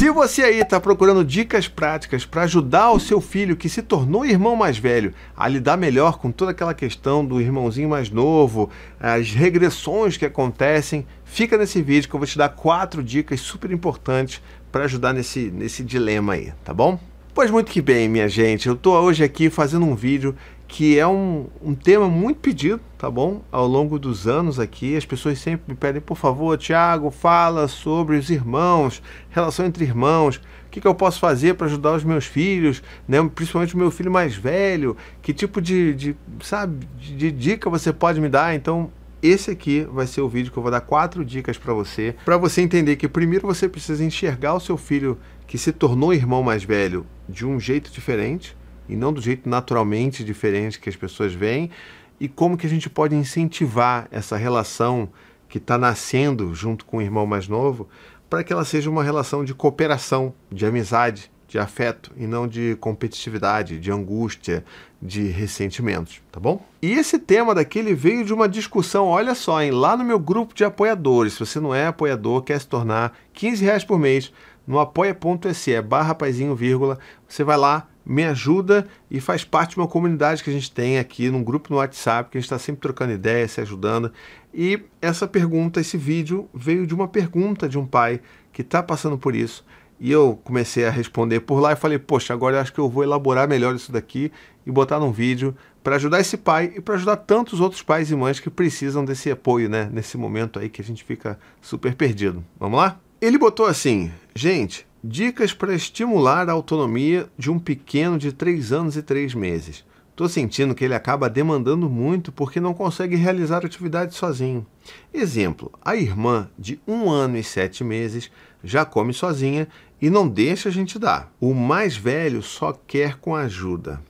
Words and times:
Se 0.00 0.08
você 0.08 0.44
aí 0.44 0.60
está 0.60 0.80
procurando 0.80 1.22
dicas 1.22 1.68
práticas 1.68 2.24
para 2.24 2.44
ajudar 2.44 2.90
o 2.90 2.98
seu 2.98 3.20
filho 3.20 3.54
que 3.54 3.68
se 3.68 3.82
tornou 3.82 4.24
irmão 4.24 4.56
mais 4.56 4.78
velho 4.78 5.12
a 5.36 5.46
lidar 5.46 5.76
melhor 5.76 6.16
com 6.16 6.32
toda 6.32 6.52
aquela 6.52 6.72
questão 6.72 7.22
do 7.22 7.38
irmãozinho 7.38 7.90
mais 7.90 8.08
novo, 8.08 8.70
as 8.98 9.32
regressões 9.32 10.16
que 10.16 10.24
acontecem, 10.24 11.06
fica 11.22 11.58
nesse 11.58 11.82
vídeo 11.82 12.08
que 12.08 12.16
eu 12.16 12.18
vou 12.18 12.26
te 12.26 12.38
dar 12.38 12.48
quatro 12.48 13.02
dicas 13.02 13.40
super 13.40 13.70
importantes 13.70 14.40
para 14.72 14.84
ajudar 14.84 15.12
nesse, 15.12 15.50
nesse 15.50 15.84
dilema 15.84 16.32
aí, 16.32 16.50
tá 16.64 16.72
bom? 16.72 16.98
Pois 17.34 17.50
muito 17.50 17.70
que 17.70 17.82
bem, 17.82 18.08
minha 18.08 18.26
gente. 18.26 18.68
Eu 18.68 18.74
estou 18.74 18.94
hoje 18.94 19.22
aqui 19.22 19.50
fazendo 19.50 19.84
um 19.84 19.94
vídeo 19.94 20.34
que 20.70 20.96
é 20.96 21.06
um, 21.06 21.48
um 21.60 21.74
tema 21.74 22.08
muito 22.08 22.38
pedido, 22.38 22.80
tá 22.96 23.10
bom? 23.10 23.42
Ao 23.50 23.66
longo 23.66 23.98
dos 23.98 24.28
anos 24.28 24.60
aqui, 24.60 24.96
as 24.96 25.04
pessoas 25.04 25.40
sempre 25.40 25.72
me 25.72 25.74
pedem, 25.74 26.00
por 26.00 26.16
favor, 26.16 26.56
Tiago, 26.56 27.10
fala 27.10 27.66
sobre 27.66 28.16
os 28.16 28.30
irmãos, 28.30 29.02
relação 29.30 29.66
entre 29.66 29.84
irmãos, 29.84 30.36
o 30.36 30.70
que, 30.70 30.80
que 30.80 30.86
eu 30.86 30.94
posso 30.94 31.18
fazer 31.18 31.54
para 31.54 31.66
ajudar 31.66 31.92
os 31.92 32.04
meus 32.04 32.24
filhos, 32.24 32.84
né? 33.08 33.18
principalmente 33.34 33.74
o 33.74 33.78
meu 33.78 33.90
filho 33.90 34.12
mais 34.12 34.36
velho, 34.36 34.96
que 35.20 35.34
tipo 35.34 35.60
de, 35.60 35.92
de 35.92 36.16
sabe, 36.40 36.86
de, 36.96 37.16
de 37.16 37.32
dica 37.32 37.68
você 37.68 37.92
pode 37.92 38.20
me 38.20 38.28
dar? 38.28 38.54
Então, 38.54 38.92
esse 39.20 39.50
aqui 39.50 39.84
vai 39.90 40.06
ser 40.06 40.20
o 40.20 40.28
vídeo 40.28 40.52
que 40.52 40.56
eu 40.56 40.62
vou 40.62 40.70
dar 40.70 40.82
quatro 40.82 41.24
dicas 41.24 41.58
para 41.58 41.74
você, 41.74 42.14
para 42.24 42.36
você 42.36 42.62
entender 42.62 42.94
que 42.94 43.08
primeiro 43.08 43.44
você 43.44 43.68
precisa 43.68 44.04
enxergar 44.04 44.54
o 44.54 44.60
seu 44.60 44.76
filho 44.76 45.18
que 45.48 45.58
se 45.58 45.72
tornou 45.72 46.14
irmão 46.14 46.44
mais 46.44 46.62
velho 46.62 47.04
de 47.28 47.44
um 47.44 47.58
jeito 47.58 47.90
diferente, 47.90 48.56
e 48.90 48.96
não 48.96 49.12
do 49.12 49.20
jeito 49.20 49.48
naturalmente 49.48 50.24
diferente 50.24 50.80
que 50.80 50.88
as 50.88 50.96
pessoas 50.96 51.32
veem, 51.32 51.70
e 52.18 52.28
como 52.28 52.56
que 52.56 52.66
a 52.66 52.70
gente 52.70 52.90
pode 52.90 53.14
incentivar 53.14 54.08
essa 54.10 54.36
relação 54.36 55.08
que 55.48 55.58
está 55.58 55.78
nascendo 55.78 56.54
junto 56.54 56.84
com 56.84 56.98
o 56.98 57.02
irmão 57.02 57.26
mais 57.26 57.48
novo 57.48 57.88
para 58.28 58.44
que 58.44 58.52
ela 58.52 58.64
seja 58.64 58.90
uma 58.90 59.02
relação 59.02 59.44
de 59.44 59.54
cooperação, 59.54 60.34
de 60.52 60.66
amizade, 60.66 61.30
de 61.48 61.58
afeto 61.58 62.12
e 62.16 62.28
não 62.28 62.46
de 62.46 62.76
competitividade, 62.80 63.80
de 63.80 63.90
angústia, 63.90 64.64
de 65.02 65.26
ressentimentos, 65.28 66.22
tá 66.30 66.38
bom? 66.38 66.64
E 66.80 66.92
esse 66.92 67.18
tema 67.18 67.52
daquele 67.52 67.92
veio 67.92 68.24
de 68.24 68.32
uma 68.32 68.48
discussão, 68.48 69.06
olha 69.06 69.34
só, 69.34 69.60
hein, 69.60 69.72
lá 69.72 69.96
no 69.96 70.04
meu 70.04 70.20
grupo 70.20 70.54
de 70.54 70.62
apoiadores. 70.62 71.32
Se 71.32 71.40
você 71.40 71.58
não 71.58 71.74
é 71.74 71.88
apoiador, 71.88 72.42
quer 72.42 72.60
se 72.60 72.68
tornar 72.68 73.18
15 73.32 73.64
reais 73.64 73.84
por 73.84 73.98
mês 73.98 74.32
no 74.64 74.78
apoia.se 74.78 75.82
barra 75.82 76.14
paizinho, 76.14 76.54
vírgula, 76.54 76.98
você 77.26 77.42
vai 77.42 77.56
lá, 77.56 77.88
me 78.04 78.24
ajuda 78.24 78.86
e 79.10 79.20
faz 79.20 79.44
parte 79.44 79.72
de 79.72 79.76
uma 79.78 79.88
comunidade 79.88 80.42
que 80.42 80.50
a 80.50 80.52
gente 80.52 80.70
tem 80.70 80.98
aqui, 80.98 81.30
num 81.30 81.42
grupo 81.42 81.70
no 81.70 81.78
WhatsApp, 81.78 82.30
que 82.30 82.38
a 82.38 82.40
gente 82.40 82.46
está 82.46 82.58
sempre 82.58 82.80
trocando 82.80 83.12
ideias, 83.12 83.52
se 83.52 83.60
ajudando. 83.60 84.12
E 84.52 84.82
essa 85.00 85.28
pergunta, 85.28 85.80
esse 85.80 85.96
vídeo, 85.96 86.48
veio 86.52 86.86
de 86.86 86.94
uma 86.94 87.06
pergunta 87.06 87.68
de 87.68 87.78
um 87.78 87.86
pai 87.86 88.20
que 88.52 88.62
está 88.62 88.82
passando 88.82 89.16
por 89.16 89.34
isso. 89.34 89.64
E 89.98 90.10
eu 90.10 90.40
comecei 90.42 90.86
a 90.86 90.90
responder 90.90 91.40
por 91.40 91.60
lá 91.60 91.72
e 91.72 91.76
falei, 91.76 91.98
poxa, 91.98 92.32
agora 92.32 92.56
eu 92.56 92.60
acho 92.60 92.72
que 92.72 92.80
eu 92.80 92.88
vou 92.88 93.04
elaborar 93.04 93.46
melhor 93.46 93.74
isso 93.74 93.92
daqui 93.92 94.32
e 94.66 94.70
botar 94.70 94.98
num 94.98 95.12
vídeo 95.12 95.54
para 95.84 95.96
ajudar 95.96 96.20
esse 96.20 96.38
pai 96.38 96.72
e 96.76 96.80
para 96.80 96.94
ajudar 96.94 97.16
tantos 97.16 97.60
outros 97.60 97.82
pais 97.82 98.10
e 98.10 98.16
mães 98.16 98.40
que 98.40 98.48
precisam 98.48 99.04
desse 99.04 99.30
apoio, 99.30 99.68
né? 99.68 99.90
Nesse 99.92 100.16
momento 100.16 100.58
aí 100.58 100.70
que 100.70 100.80
a 100.80 100.84
gente 100.84 101.04
fica 101.04 101.38
super 101.60 101.94
perdido. 101.94 102.42
Vamos 102.58 102.78
lá? 102.78 102.98
Ele 103.20 103.36
botou 103.36 103.66
assim, 103.66 104.10
gente, 104.34 104.86
Dicas 105.02 105.54
para 105.54 105.74
estimular 105.74 106.50
a 106.50 106.52
autonomia 106.52 107.26
de 107.38 107.50
um 107.50 107.58
pequeno 107.58 108.18
de 108.18 108.32
3 108.32 108.70
anos 108.70 108.96
e 108.98 109.02
3 109.02 109.34
meses. 109.34 109.82
Estou 110.10 110.28
sentindo 110.28 110.74
que 110.74 110.84
ele 110.84 110.94
acaba 110.94 111.30
demandando 111.30 111.88
muito 111.88 112.30
porque 112.30 112.60
não 112.60 112.74
consegue 112.74 113.16
realizar 113.16 113.64
atividades 113.64 114.18
sozinho. 114.18 114.66
Exemplo: 115.14 115.72
a 115.82 115.96
irmã 115.96 116.50
de 116.58 116.78
1 116.86 117.08
ano 117.08 117.38
e 117.38 117.42
7 117.42 117.82
meses 117.82 118.30
já 118.62 118.84
come 118.84 119.14
sozinha 119.14 119.66
e 120.02 120.10
não 120.10 120.28
deixa 120.28 120.68
a 120.68 120.72
gente 120.72 120.98
dar. 120.98 121.32
O 121.40 121.54
mais 121.54 121.96
velho 121.96 122.42
só 122.42 122.78
quer 122.86 123.16
com 123.16 123.34
ajuda. 123.34 124.02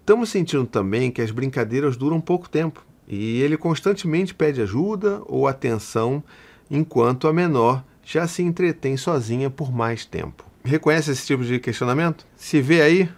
Estamos 0.00 0.30
sentindo 0.30 0.66
também 0.66 1.12
que 1.12 1.22
as 1.22 1.30
brincadeiras 1.30 1.96
duram 1.96 2.20
pouco 2.20 2.48
tempo 2.48 2.84
e 3.06 3.40
ele 3.40 3.56
constantemente 3.56 4.34
pede 4.34 4.60
ajuda 4.60 5.22
ou 5.26 5.46
atenção, 5.46 6.24
enquanto 6.68 7.28
a 7.28 7.32
menor 7.32 7.84
já 8.04 8.26
se 8.26 8.42
entretém 8.42 8.96
sozinha 8.96 9.48
por 9.50 9.72
mais 9.72 10.04
tempo. 10.04 10.44
Reconhece 10.64 11.10
esse 11.10 11.26
tipo 11.26 11.44
de 11.44 11.58
questionamento? 11.58 12.26
Se 12.36 12.60
vê 12.60 12.82
aí? 12.82 13.08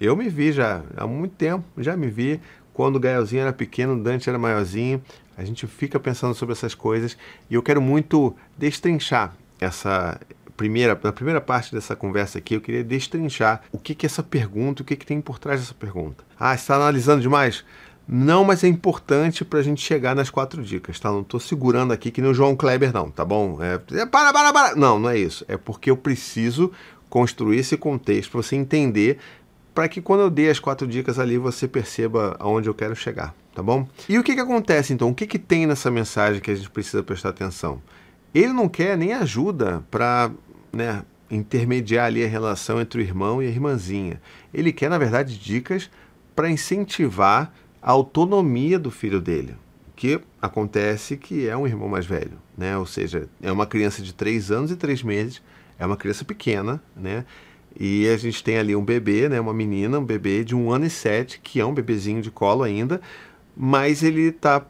Eu 0.00 0.16
me 0.16 0.28
vi 0.28 0.52
já 0.52 0.82
há 0.96 1.06
muito 1.06 1.34
tempo, 1.34 1.64
já 1.78 1.96
me 1.96 2.08
vi. 2.08 2.40
Quando 2.72 2.96
o 2.96 3.00
Gaelzinho 3.00 3.42
era 3.42 3.52
pequeno, 3.52 3.94
o 3.94 4.02
Dante 4.02 4.28
era 4.28 4.38
maiorzinho. 4.38 5.02
A 5.36 5.44
gente 5.44 5.66
fica 5.66 5.98
pensando 6.00 6.34
sobre 6.34 6.52
essas 6.52 6.74
coisas 6.74 7.16
e 7.48 7.54
eu 7.54 7.62
quero 7.62 7.80
muito 7.80 8.34
destrinchar 8.58 9.34
essa 9.60 10.18
primeira, 10.56 10.98
na 11.02 11.12
primeira 11.12 11.40
parte 11.40 11.72
dessa 11.72 11.94
conversa 11.94 12.38
aqui, 12.38 12.54
eu 12.54 12.60
queria 12.60 12.82
destrinchar 12.82 13.62
o 13.70 13.78
que, 13.78 13.94
que 13.94 14.06
é 14.06 14.08
essa 14.08 14.22
pergunta, 14.22 14.82
o 14.82 14.84
que, 14.84 14.96
que 14.96 15.06
tem 15.06 15.20
por 15.20 15.38
trás 15.38 15.60
dessa 15.60 15.74
pergunta. 15.74 16.24
Ah, 16.38 16.54
está 16.54 16.76
analisando 16.76 17.20
demais? 17.20 17.64
Não, 18.08 18.44
mas 18.44 18.62
é 18.62 18.68
importante 18.68 19.44
para 19.44 19.58
a 19.58 19.62
gente 19.62 19.82
chegar 19.82 20.14
nas 20.14 20.30
quatro 20.30 20.62
dicas, 20.62 21.00
tá? 21.00 21.10
Não 21.10 21.22
estou 21.22 21.40
segurando 21.40 21.92
aqui 21.92 22.10
que 22.10 22.22
nem 22.22 22.30
o 22.30 22.34
João 22.34 22.54
Kleber, 22.54 22.92
não, 22.92 23.10
tá 23.10 23.24
bom? 23.24 23.58
É, 23.60 23.80
é, 23.98 24.06
para, 24.06 24.32
para, 24.32 24.52
para! 24.52 24.76
Não, 24.76 24.98
não 24.98 25.10
é 25.10 25.18
isso. 25.18 25.44
É 25.48 25.56
porque 25.56 25.90
eu 25.90 25.96
preciso 25.96 26.70
construir 27.10 27.58
esse 27.58 27.76
contexto 27.76 28.30
para 28.30 28.42
você 28.42 28.54
entender, 28.54 29.18
para 29.74 29.88
que 29.88 30.00
quando 30.00 30.20
eu 30.20 30.30
dei 30.30 30.48
as 30.48 30.60
quatro 30.60 30.86
dicas 30.86 31.18
ali 31.18 31.36
você 31.36 31.66
perceba 31.66 32.36
aonde 32.38 32.68
eu 32.68 32.74
quero 32.74 32.94
chegar, 32.94 33.34
tá 33.54 33.62
bom? 33.62 33.88
E 34.08 34.18
o 34.18 34.22
que, 34.22 34.34
que 34.34 34.40
acontece 34.40 34.92
então? 34.92 35.10
O 35.10 35.14
que, 35.14 35.26
que 35.26 35.38
tem 35.38 35.66
nessa 35.66 35.90
mensagem 35.90 36.40
que 36.40 36.50
a 36.50 36.54
gente 36.54 36.70
precisa 36.70 37.02
prestar 37.02 37.30
atenção? 37.30 37.82
Ele 38.32 38.52
não 38.52 38.68
quer 38.68 38.96
nem 38.96 39.14
ajuda 39.14 39.84
para 39.90 40.30
né, 40.72 41.02
intermediar 41.30 42.06
ali 42.06 42.24
a 42.24 42.28
relação 42.28 42.80
entre 42.80 43.00
o 43.00 43.02
irmão 43.02 43.42
e 43.42 43.46
a 43.46 43.50
irmãzinha. 43.50 44.20
Ele 44.52 44.72
quer, 44.72 44.88
na 44.88 44.98
verdade, 44.98 45.38
dicas 45.38 45.90
para 46.34 46.50
incentivar 46.50 47.52
a 47.80 47.92
autonomia 47.92 48.78
do 48.78 48.90
filho 48.90 49.20
dele, 49.20 49.54
que 49.94 50.20
acontece 50.40 51.16
que 51.16 51.48
é 51.48 51.56
um 51.56 51.66
irmão 51.66 51.88
mais 51.88 52.06
velho, 52.06 52.38
né? 52.56 52.76
Ou 52.76 52.86
seja, 52.86 53.28
é 53.42 53.50
uma 53.50 53.66
criança 53.66 54.02
de 54.02 54.12
3 54.12 54.50
anos 54.50 54.70
e 54.70 54.76
3 54.76 55.02
meses, 55.02 55.42
é 55.78 55.86
uma 55.86 55.96
criança 55.96 56.24
pequena, 56.24 56.82
né? 56.96 57.24
E 57.78 58.08
a 58.08 58.16
gente 58.16 58.42
tem 58.42 58.56
ali 58.56 58.74
um 58.74 58.84
bebê, 58.84 59.28
né? 59.28 59.40
Uma 59.40 59.52
menina, 59.52 59.98
um 59.98 60.04
bebê 60.04 60.42
de 60.42 60.54
um 60.54 60.70
ano 60.70 60.86
e 60.86 60.90
sete, 60.90 61.38
que 61.42 61.60
é 61.60 61.64
um 61.64 61.74
bebezinho 61.74 62.22
de 62.22 62.30
colo 62.30 62.62
ainda, 62.62 63.00
mas 63.56 64.02
ele 64.02 64.22
está 64.28 64.64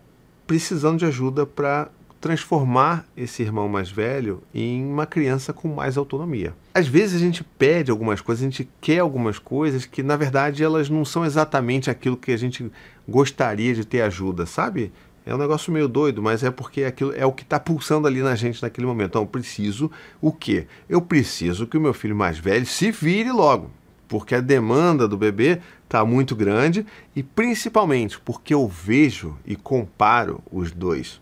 precisando 0.47 0.99
de 0.99 1.05
ajuda 1.05 1.47
para 1.47 1.89
transformar 2.21 3.07
esse 3.17 3.43
irmão 3.43 3.69
mais 3.69 3.91
velho 3.91 4.43
em 4.55 4.85
uma 4.85 5.07
criança 5.07 5.53
com 5.53 5.69
mais 5.69 5.97
autonomia. 5.97 6.55
Às 6.75 6.89
vezes 6.89 7.17
a 7.17 7.25
gente 7.25 7.45
pede 7.45 7.91
algumas 7.91 8.21
coisas, 8.21 8.43
a 8.43 8.51
gente 8.51 8.69
quer 8.81 8.99
algumas 8.99 9.39
coisas 9.39 9.87
que 9.87 10.03
na 10.03 10.17
verdade 10.17 10.63
elas 10.63 10.89
não 10.89 11.05
são 11.05 11.25
exatamente 11.25 11.91
aquilo 11.91 12.17
que 12.17 12.33
a 12.33 12.37
gente 12.37 12.71
gostaria 13.09 13.75
de 13.75 13.85
ter 13.85 14.01
ajuda, 14.01 14.47
sabe? 14.47 14.93
É 15.25 15.35
um 15.35 15.39
negócio 15.39 15.73
meio 15.73 15.89
doido, 15.89 16.23
mas 16.23 16.45
é 16.45 16.53
porque 16.53 16.85
aquilo 16.85 17.13
é 17.13 17.27
o 17.27 17.33
que 17.33 17.43
está 17.43 17.59
pulsando 17.59 18.07
ali 18.07 18.23
na 18.23 18.37
gente 18.37 18.63
naquele 18.63 18.87
momento. 18.87 19.09
Então, 19.09 19.23
eu 19.23 19.27
preciso 19.27 19.91
o 20.21 20.31
quê? 20.31 20.69
Eu 20.89 21.03
preciso 21.03 21.67
que 21.67 21.77
o 21.77 21.81
meu 21.81 21.93
filho 21.93 22.15
mais 22.15 22.39
velho 22.39 22.65
se 22.65 22.93
vire 22.93 23.33
logo, 23.33 23.69
porque 24.07 24.37
a 24.37 24.41
demanda 24.41 25.09
do 25.09 25.17
bebê 25.17 25.61
está 25.83 26.05
muito 26.05 26.37
grande 26.37 26.87
e 27.15 27.25
principalmente 27.25 28.21
porque 28.21 28.55
eu 28.55 28.69
vejo 28.69 29.37
e 29.45 29.57
comparo 29.57 30.41
os 30.49 30.71
dois. 30.71 31.21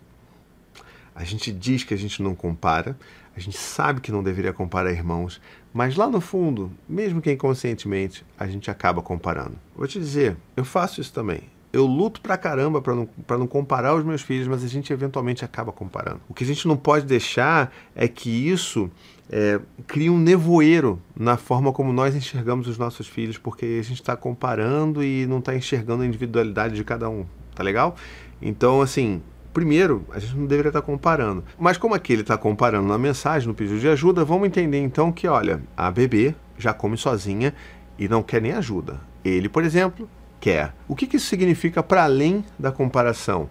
A 1.15 1.25
gente 1.25 1.53
diz 1.53 1.85
que 1.85 1.95
a 1.95 1.97
gente 1.97 2.23
não 2.23 2.35
compara, 2.35 2.97
a 3.37 3.41
gente 3.41 3.57
sabe 3.57 4.01
que 4.01 4.13
não 4.13 4.23
deveria 4.23 4.53
comparar 4.53 4.91
irmãos, 4.93 5.41
mas 5.73 5.97
lá 5.97 6.09
no 6.09 6.21
fundo, 6.21 6.71
mesmo 6.89 7.21
que 7.21 7.31
inconscientemente, 7.31 8.25
a 8.39 8.47
gente 8.47 8.71
acaba 8.71 9.03
comparando. 9.03 9.57
Vou 9.77 9.87
te 9.87 9.99
dizer, 9.99 10.37
eu 10.57 10.65
faço 10.65 11.01
isso 11.01 11.13
também. 11.13 11.43
Eu 11.73 11.87
luto 11.87 12.21
pra 12.21 12.37
caramba 12.37 12.81
para 12.81 12.95
não, 12.95 13.07
pra 13.27 13.37
não 13.37 13.49
comparar 13.49 13.97
os 13.97 14.05
meus 14.05 14.23
filhos, 14.23 14.47
mas 14.47 14.63
a 14.63 14.69
gente 14.69 14.93
eventualmente 14.93 15.45
acaba 15.45 15.73
comparando. 15.73 16.21
O 16.29 16.35
que 16.35 16.45
a 16.45 16.47
gente 16.47 16.69
não 16.69 16.77
pode 16.77 17.05
deixar 17.05 17.75
é 17.97 18.07
que 18.07 18.31
isso 18.31 18.89
é, 19.29 19.61
crie 19.85 20.09
um 20.09 20.19
nevoeiro 20.19 21.03
na 21.17 21.37
forma 21.37 21.73
como 21.73 21.93
nós 21.93 22.15
enxergamos 22.15 22.69
os 22.69 22.79
nossos 22.79 23.09
filhos, 23.09 23.37
porque 23.37 23.79
a 23.81 23.83
gente 23.83 24.01
está 24.01 24.17
comparando 24.17 25.03
e 25.03 25.27
não 25.27 25.41
está 25.41 25.57
enxergando 25.57 26.05
a 26.05 26.07
individualidade 26.07 26.77
de 26.77 26.85
cada 26.85 27.11
um. 27.11 27.27
Tá 27.53 27.65
legal? 27.65 27.97
Então, 28.41 28.81
assim, 28.81 29.21
Primeiro, 29.55 30.05
a 30.11 30.19
gente 30.19 30.37
não 30.37 30.47
deveria 30.47 30.71
estar 30.71 30.83
comparando. 30.83 31.45
Mas 31.57 31.79
como 31.79 31.95
aqui 31.95 32.13
ele 32.13 32.23
está 32.23 32.37
comparando 32.37 32.89
na 32.89 32.99
mensagem, 32.99 33.47
no 33.47 33.55
pedido 33.55 33.79
de 33.79 33.89
ajuda, 33.89 34.25
vamos 34.25 34.49
entender 34.49 34.81
então 34.81 35.13
que, 35.13 35.29
olha, 35.29 35.63
a 35.77 35.93
bebê 35.93 36.35
já 36.59 36.75
come 36.75 36.97
sozinha 36.97 37.55
e 37.97 38.09
não 38.09 38.21
quer 38.21 38.43
nem 38.43 38.51
ajuda. 38.51 39.01
Ele, 39.25 39.49
por 39.49 39.63
exemplo, 39.63 40.11
quer. 40.41 40.75
O 40.89 40.97
que, 40.97 41.07
que 41.07 41.19
isso 41.19 41.27
significa 41.27 41.85
para 41.85 42.03
além 42.03 42.45
da 42.59 42.73
comparação? 42.73 43.49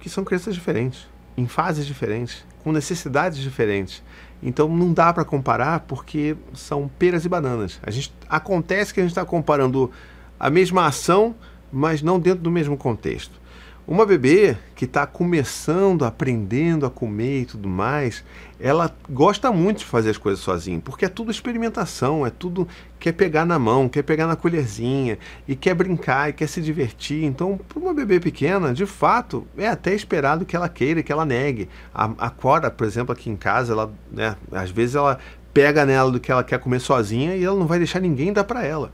Que 0.00 0.10
são 0.10 0.24
crianças 0.24 0.52
diferentes, 0.52 1.06
em 1.36 1.46
fases 1.46 1.86
diferentes, 1.86 2.44
com 2.64 2.72
necessidades 2.72 3.38
diferentes. 3.38 4.02
Então 4.42 4.68
não 4.68 4.92
dá 4.92 5.12
para 5.12 5.24
comparar 5.24 5.80
porque 5.86 6.36
são 6.54 6.90
peras 6.98 7.24
e 7.24 7.28
bananas. 7.28 7.78
A 7.84 7.92
gente 7.92 8.12
acontece 8.28 8.92
que 8.92 8.98
a 8.98 9.04
gente 9.04 9.12
está 9.12 9.24
comparando 9.24 9.92
a 10.40 10.50
mesma 10.50 10.86
ação, 10.86 11.36
mas 11.72 12.02
não 12.02 12.18
dentro 12.18 12.42
do 12.42 12.50
mesmo 12.50 12.76
contexto. 12.76 13.45
Uma 13.88 14.04
bebê 14.04 14.56
que 14.74 14.84
está 14.84 15.06
começando, 15.06 16.04
aprendendo 16.04 16.84
a 16.84 16.90
comer 16.90 17.42
e 17.42 17.46
tudo 17.46 17.68
mais, 17.68 18.24
ela 18.58 18.92
gosta 19.08 19.52
muito 19.52 19.78
de 19.78 19.84
fazer 19.84 20.10
as 20.10 20.18
coisas 20.18 20.42
sozinha, 20.42 20.80
porque 20.80 21.04
é 21.04 21.08
tudo 21.08 21.30
experimentação, 21.30 22.26
é 22.26 22.30
tudo 22.30 22.66
quer 22.98 23.12
pegar 23.12 23.44
na 23.44 23.60
mão, 23.60 23.88
quer 23.88 24.02
pegar 24.02 24.26
na 24.26 24.34
colherzinha 24.34 25.20
e 25.46 25.54
quer 25.54 25.72
brincar 25.72 26.30
e 26.30 26.32
quer 26.32 26.48
se 26.48 26.60
divertir. 26.60 27.22
Então, 27.22 27.56
para 27.56 27.78
uma 27.78 27.94
bebê 27.94 28.18
pequena, 28.18 28.74
de 28.74 28.86
fato, 28.86 29.46
é 29.56 29.68
até 29.68 29.94
esperado 29.94 30.44
que 30.44 30.56
ela 30.56 30.68
queira, 30.68 31.00
que 31.00 31.12
ela 31.12 31.24
negue. 31.24 31.68
A, 31.94 32.10
a 32.18 32.28
Cora, 32.28 32.72
por 32.72 32.88
exemplo, 32.88 33.12
aqui 33.12 33.30
em 33.30 33.36
casa, 33.36 33.72
ela, 33.72 33.94
né, 34.10 34.34
às 34.50 34.68
vezes 34.68 34.96
ela 34.96 35.16
pega 35.54 35.86
nela 35.86 36.10
do 36.10 36.18
que 36.18 36.32
ela 36.32 36.42
quer 36.42 36.58
comer 36.58 36.80
sozinha 36.80 37.36
e 37.36 37.44
ela 37.44 37.56
não 37.56 37.68
vai 37.68 37.78
deixar 37.78 38.00
ninguém 38.00 38.32
dar 38.32 38.42
para 38.42 38.64
ela. 38.64 38.92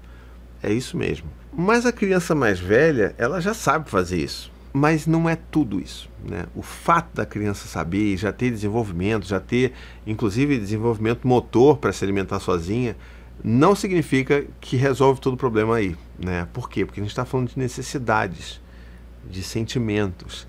É 0.63 0.71
isso 0.71 0.99
mesmo. 0.99 1.31
Mas 1.51 1.87
a 1.87 1.93
criança 1.93 2.35
mais 2.35 2.61
velha, 2.61 3.15
ela 3.17 3.41
já 3.41 3.55
sabe 3.55 3.89
fazer 3.89 4.19
isso 4.19 4.52
mas 4.73 5.07
não 5.07 5.29
é 5.29 5.37
tudo 5.37 5.81
isso. 5.81 6.09
Né? 6.25 6.47
O 6.55 6.63
fato 6.63 7.15
da 7.15 7.27
criança 7.27 7.69
saber, 7.69 8.17
já 8.17 8.33
ter 8.33 8.51
desenvolvimento, 8.51 9.27
já 9.27 9.39
ter 9.39 9.73
inclusive 10.07 10.59
desenvolvimento 10.59 11.27
motor 11.27 11.77
para 11.77 11.93
se 11.93 12.05
alimentar 12.05 12.41
sozinha, 12.41 12.97
não 13.45 13.75
significa 13.75 14.45
que 14.61 14.77
resolve 14.77 15.21
todo 15.21 15.35
o 15.35 15.37
problema 15.37 15.77
aí. 15.77 15.97
Né? 16.19 16.49
Por 16.53 16.71
quê? 16.71 16.85
Porque 16.85 17.01
a 17.01 17.03
gente 17.03 17.11
está 17.11 17.25
falando 17.25 17.51
de 17.51 17.59
necessidades, 17.59 18.61
de 19.29 19.43
sentimentos. 19.43 20.47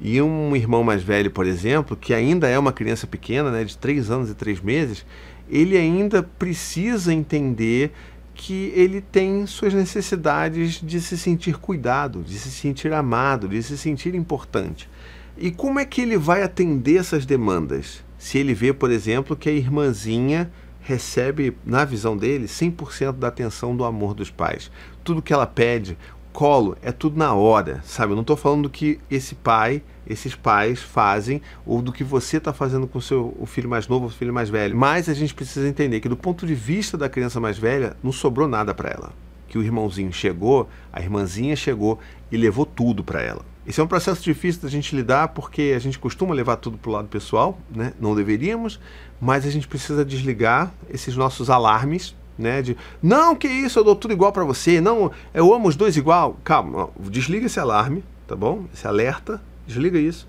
E 0.00 0.20
um 0.20 0.56
irmão 0.56 0.82
mais 0.82 1.02
velho, 1.02 1.30
por 1.30 1.46
exemplo, 1.46 1.96
que 1.96 2.12
ainda 2.12 2.48
é 2.48 2.58
uma 2.58 2.72
criança 2.72 3.06
pequena, 3.06 3.52
né, 3.52 3.62
de 3.62 3.78
3 3.78 4.10
anos 4.10 4.30
e 4.30 4.34
3 4.34 4.60
meses, 4.60 5.06
ele 5.48 5.76
ainda 5.76 6.22
precisa 6.22 7.14
entender 7.14 7.92
que 8.34 8.72
ele 8.74 9.00
tem 9.00 9.46
suas 9.46 9.74
necessidades 9.74 10.80
de 10.82 11.00
se 11.00 11.18
sentir 11.18 11.58
cuidado, 11.58 12.22
de 12.22 12.38
se 12.38 12.50
sentir 12.50 12.92
amado, 12.92 13.48
de 13.48 13.62
se 13.62 13.76
sentir 13.76 14.14
importante. 14.14 14.88
E 15.36 15.50
como 15.50 15.78
é 15.78 15.84
que 15.84 16.00
ele 16.00 16.16
vai 16.16 16.42
atender 16.42 16.98
essas 16.98 17.26
demandas? 17.26 18.04
Se 18.18 18.38
ele 18.38 18.54
vê, 18.54 18.72
por 18.72 18.90
exemplo, 18.90 19.36
que 19.36 19.48
a 19.48 19.52
irmãzinha 19.52 20.50
recebe, 20.80 21.56
na 21.64 21.84
visão 21.84 22.16
dele, 22.16 22.46
100% 22.46 23.12
da 23.12 23.28
atenção 23.28 23.76
do 23.76 23.84
amor 23.84 24.14
dos 24.14 24.30
pais. 24.30 24.70
Tudo 25.04 25.22
que 25.22 25.32
ela 25.32 25.46
pede, 25.46 25.96
colo, 26.32 26.76
é 26.82 26.90
tudo 26.90 27.16
na 27.16 27.34
hora, 27.34 27.80
sabe? 27.84 28.12
Eu 28.12 28.16
não 28.16 28.22
estou 28.22 28.36
falando 28.36 28.64
do 28.64 28.70
que 28.70 28.98
esse 29.10 29.34
pai, 29.34 29.82
esses 30.06 30.34
pais 30.34 30.80
fazem 30.80 31.40
ou 31.66 31.82
do 31.82 31.92
que 31.92 32.02
você 32.02 32.38
está 32.38 32.52
fazendo 32.52 32.86
com 32.86 33.00
seu 33.00 33.36
o 33.38 33.46
filho 33.46 33.68
mais 33.68 33.86
novo, 33.86 34.06
o 34.06 34.10
filho 34.10 34.32
mais 34.32 34.48
velho. 34.48 34.76
Mas 34.76 35.08
a 35.08 35.14
gente 35.14 35.34
precisa 35.34 35.68
entender 35.68 36.00
que 36.00 36.08
do 36.08 36.16
ponto 36.16 36.46
de 36.46 36.54
vista 36.54 36.96
da 36.96 37.08
criança 37.08 37.38
mais 37.38 37.58
velha, 37.58 37.96
não 38.02 38.12
sobrou 38.12 38.48
nada 38.48 38.74
para 38.74 38.90
ela. 38.90 39.12
Que 39.46 39.58
o 39.58 39.62
irmãozinho 39.62 40.12
chegou, 40.12 40.68
a 40.92 41.00
irmãzinha 41.00 41.54
chegou 41.54 41.98
e 42.30 42.36
levou 42.36 42.64
tudo 42.64 43.04
para 43.04 43.20
ela. 43.20 43.44
Esse 43.64 43.80
é 43.80 43.84
um 43.84 43.86
processo 43.86 44.22
difícil 44.22 44.62
da 44.62 44.68
gente 44.68 44.96
lidar 44.96 45.28
porque 45.28 45.72
a 45.76 45.78
gente 45.78 45.98
costuma 45.98 46.34
levar 46.34 46.56
tudo 46.56 46.76
para 46.76 46.90
o 46.90 46.92
lado 46.92 47.08
pessoal, 47.08 47.58
né? 47.70 47.92
Não 48.00 48.14
deveríamos, 48.14 48.80
mas 49.20 49.46
a 49.46 49.50
gente 49.50 49.68
precisa 49.68 50.04
desligar 50.04 50.72
esses 50.90 51.16
nossos 51.16 51.48
alarmes 51.48 52.14
né? 52.38 52.62
De 52.62 52.76
não, 53.02 53.34
que 53.34 53.48
isso, 53.48 53.78
eu 53.78 53.84
dou 53.84 53.96
tudo 53.96 54.12
igual 54.12 54.32
para 54.32 54.44
você, 54.44 54.80
não, 54.80 55.10
eu 55.32 55.52
amo 55.52 55.68
os 55.68 55.76
dois 55.76 55.96
igual. 55.96 56.36
Calma, 56.44 56.88
desliga 56.98 57.46
esse 57.46 57.60
alarme, 57.60 58.04
tá 58.26 58.36
bom? 58.36 58.64
Esse 58.72 58.86
alerta, 58.86 59.40
desliga 59.66 59.98
isso 59.98 60.26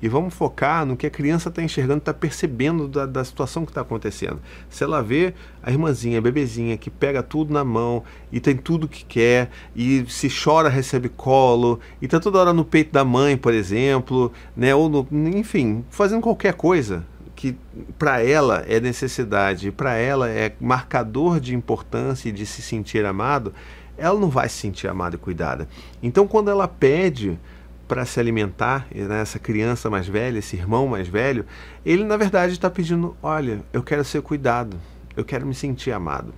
e 0.00 0.08
vamos 0.08 0.34
focar 0.34 0.84
no 0.84 0.96
que 0.96 1.06
a 1.06 1.10
criança 1.10 1.48
está 1.48 1.62
enxergando, 1.62 1.98
está 1.98 2.12
percebendo 2.12 2.86
da, 2.86 3.06
da, 3.06 3.24
situação 3.24 3.64
que 3.64 3.70
está 3.70 3.80
acontecendo. 3.80 4.38
Se 4.68 4.84
ela 4.84 5.02
vê 5.02 5.32
a 5.62 5.70
irmãzinha, 5.70 6.18
a 6.18 6.20
bebezinha 6.20 6.76
que 6.76 6.90
pega 6.90 7.22
tudo 7.22 7.52
na 7.52 7.64
mão 7.64 8.02
e 8.30 8.38
tem 8.38 8.56
tudo 8.56 8.88
que 8.88 9.04
quer 9.04 9.50
e 9.74 10.04
se 10.08 10.28
chora 10.28 10.68
recebe 10.68 11.08
colo 11.08 11.80
e 12.00 12.04
está 12.04 12.20
toda 12.20 12.38
hora 12.38 12.52
no 12.52 12.64
peito 12.64 12.92
da 12.92 13.04
mãe, 13.04 13.36
por 13.36 13.54
exemplo, 13.54 14.32
né? 14.56 14.74
Ou 14.74 14.88
no, 14.88 15.06
enfim, 15.10 15.84
fazendo 15.90 16.20
qualquer 16.20 16.54
coisa, 16.54 17.04
que 17.36 17.56
para 17.98 18.22
ela 18.22 18.64
é 18.66 18.80
necessidade, 18.80 19.70
para 19.70 19.94
ela 19.94 20.28
é 20.28 20.54
marcador 20.58 21.38
de 21.38 21.54
importância 21.54 22.30
e 22.30 22.32
de 22.32 22.46
se 22.46 22.62
sentir 22.62 23.04
amado, 23.04 23.52
ela 23.98 24.18
não 24.18 24.30
vai 24.30 24.48
se 24.48 24.56
sentir 24.56 24.88
amada 24.88 25.16
e 25.16 25.18
cuidada. 25.18 25.68
Então, 26.02 26.26
quando 26.26 26.50
ela 26.50 26.66
pede 26.66 27.38
para 27.86 28.04
se 28.04 28.18
alimentar, 28.18 28.86
né, 28.92 29.20
essa 29.20 29.38
criança 29.38 29.88
mais 29.88 30.08
velha, 30.08 30.38
esse 30.38 30.56
irmão 30.56 30.88
mais 30.88 31.06
velho, 31.06 31.44
ele 31.84 32.04
na 32.04 32.16
verdade 32.16 32.54
está 32.54 32.70
pedindo: 32.70 33.16
olha, 33.22 33.60
eu 33.72 33.82
quero 33.82 34.02
ser 34.02 34.22
cuidado, 34.22 34.76
eu 35.14 35.24
quero 35.24 35.46
me 35.46 35.54
sentir 35.54 35.92
amado. 35.92 36.34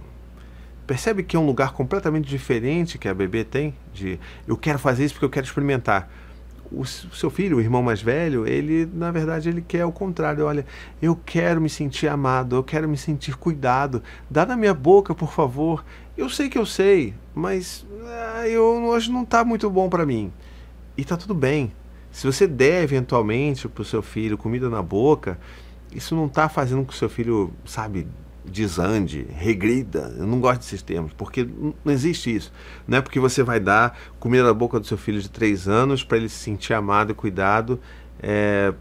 Percebe 0.86 1.22
que 1.22 1.36
é 1.36 1.38
um 1.38 1.46
lugar 1.46 1.72
completamente 1.72 2.28
diferente 2.28 2.98
que 2.98 3.08
a 3.08 3.14
bebê 3.14 3.44
tem 3.44 3.74
de 3.92 4.18
eu 4.46 4.56
quero 4.56 4.78
fazer 4.78 5.04
isso 5.04 5.14
porque 5.14 5.26
eu 5.26 5.30
quero 5.30 5.46
experimentar 5.46 6.10
o 6.70 6.84
seu 6.84 7.30
filho, 7.30 7.56
o 7.56 7.60
irmão 7.60 7.82
mais 7.82 8.02
velho, 8.02 8.46
ele 8.46 8.88
na 8.92 9.10
verdade 9.10 9.48
ele 9.48 9.62
quer 9.62 9.84
o 9.84 9.92
contrário. 9.92 10.44
Olha, 10.44 10.66
eu 11.00 11.16
quero 11.16 11.60
me 11.60 11.68
sentir 11.68 12.08
amado, 12.08 12.56
eu 12.56 12.64
quero 12.64 12.88
me 12.88 12.96
sentir 12.96 13.36
cuidado. 13.36 14.02
Dá 14.30 14.44
na 14.44 14.56
minha 14.56 14.74
boca, 14.74 15.14
por 15.14 15.32
favor. 15.32 15.84
Eu 16.16 16.28
sei 16.28 16.48
que 16.48 16.58
eu 16.58 16.66
sei, 16.66 17.14
mas 17.34 17.86
ah, 18.06 18.48
eu 18.48 18.64
hoje 18.84 19.10
não 19.10 19.22
está 19.22 19.44
muito 19.44 19.68
bom 19.70 19.88
para 19.88 20.04
mim. 20.04 20.32
E 20.96 21.02
está 21.02 21.16
tudo 21.16 21.34
bem. 21.34 21.72
Se 22.10 22.26
você 22.26 22.46
der 22.46 22.82
eventualmente 22.82 23.68
para 23.68 23.82
o 23.82 23.84
seu 23.84 24.02
filho 24.02 24.36
comida 24.36 24.68
na 24.68 24.82
boca, 24.82 25.38
isso 25.92 26.14
não 26.14 26.26
está 26.26 26.48
fazendo 26.48 26.80
com 26.80 26.86
que 26.86 26.94
o 26.94 26.96
seu 26.96 27.08
filho, 27.08 27.52
sabe, 27.64 28.06
desande, 28.48 29.26
regrida. 29.30 30.14
Eu 30.18 30.26
não 30.26 30.40
gosto 30.40 30.60
desses 30.60 30.82
termos, 30.82 31.12
porque 31.12 31.48
não 31.84 31.92
existe 31.92 32.34
isso. 32.34 32.52
Não 32.86 32.98
é 32.98 33.00
porque 33.00 33.20
você 33.20 33.42
vai 33.42 33.60
dar 33.60 33.98
comida 34.18 34.44
na 34.44 34.54
boca 34.54 34.80
do 34.80 34.86
seu 34.86 34.96
filho 34.96 35.20
de 35.20 35.28
três 35.28 35.68
anos 35.68 36.02
para 36.02 36.16
ele 36.18 36.28
se 36.28 36.36
sentir 36.36 36.74
amado 36.74 37.12
e 37.12 37.14
cuidado, 37.14 37.80
é, 38.20 38.72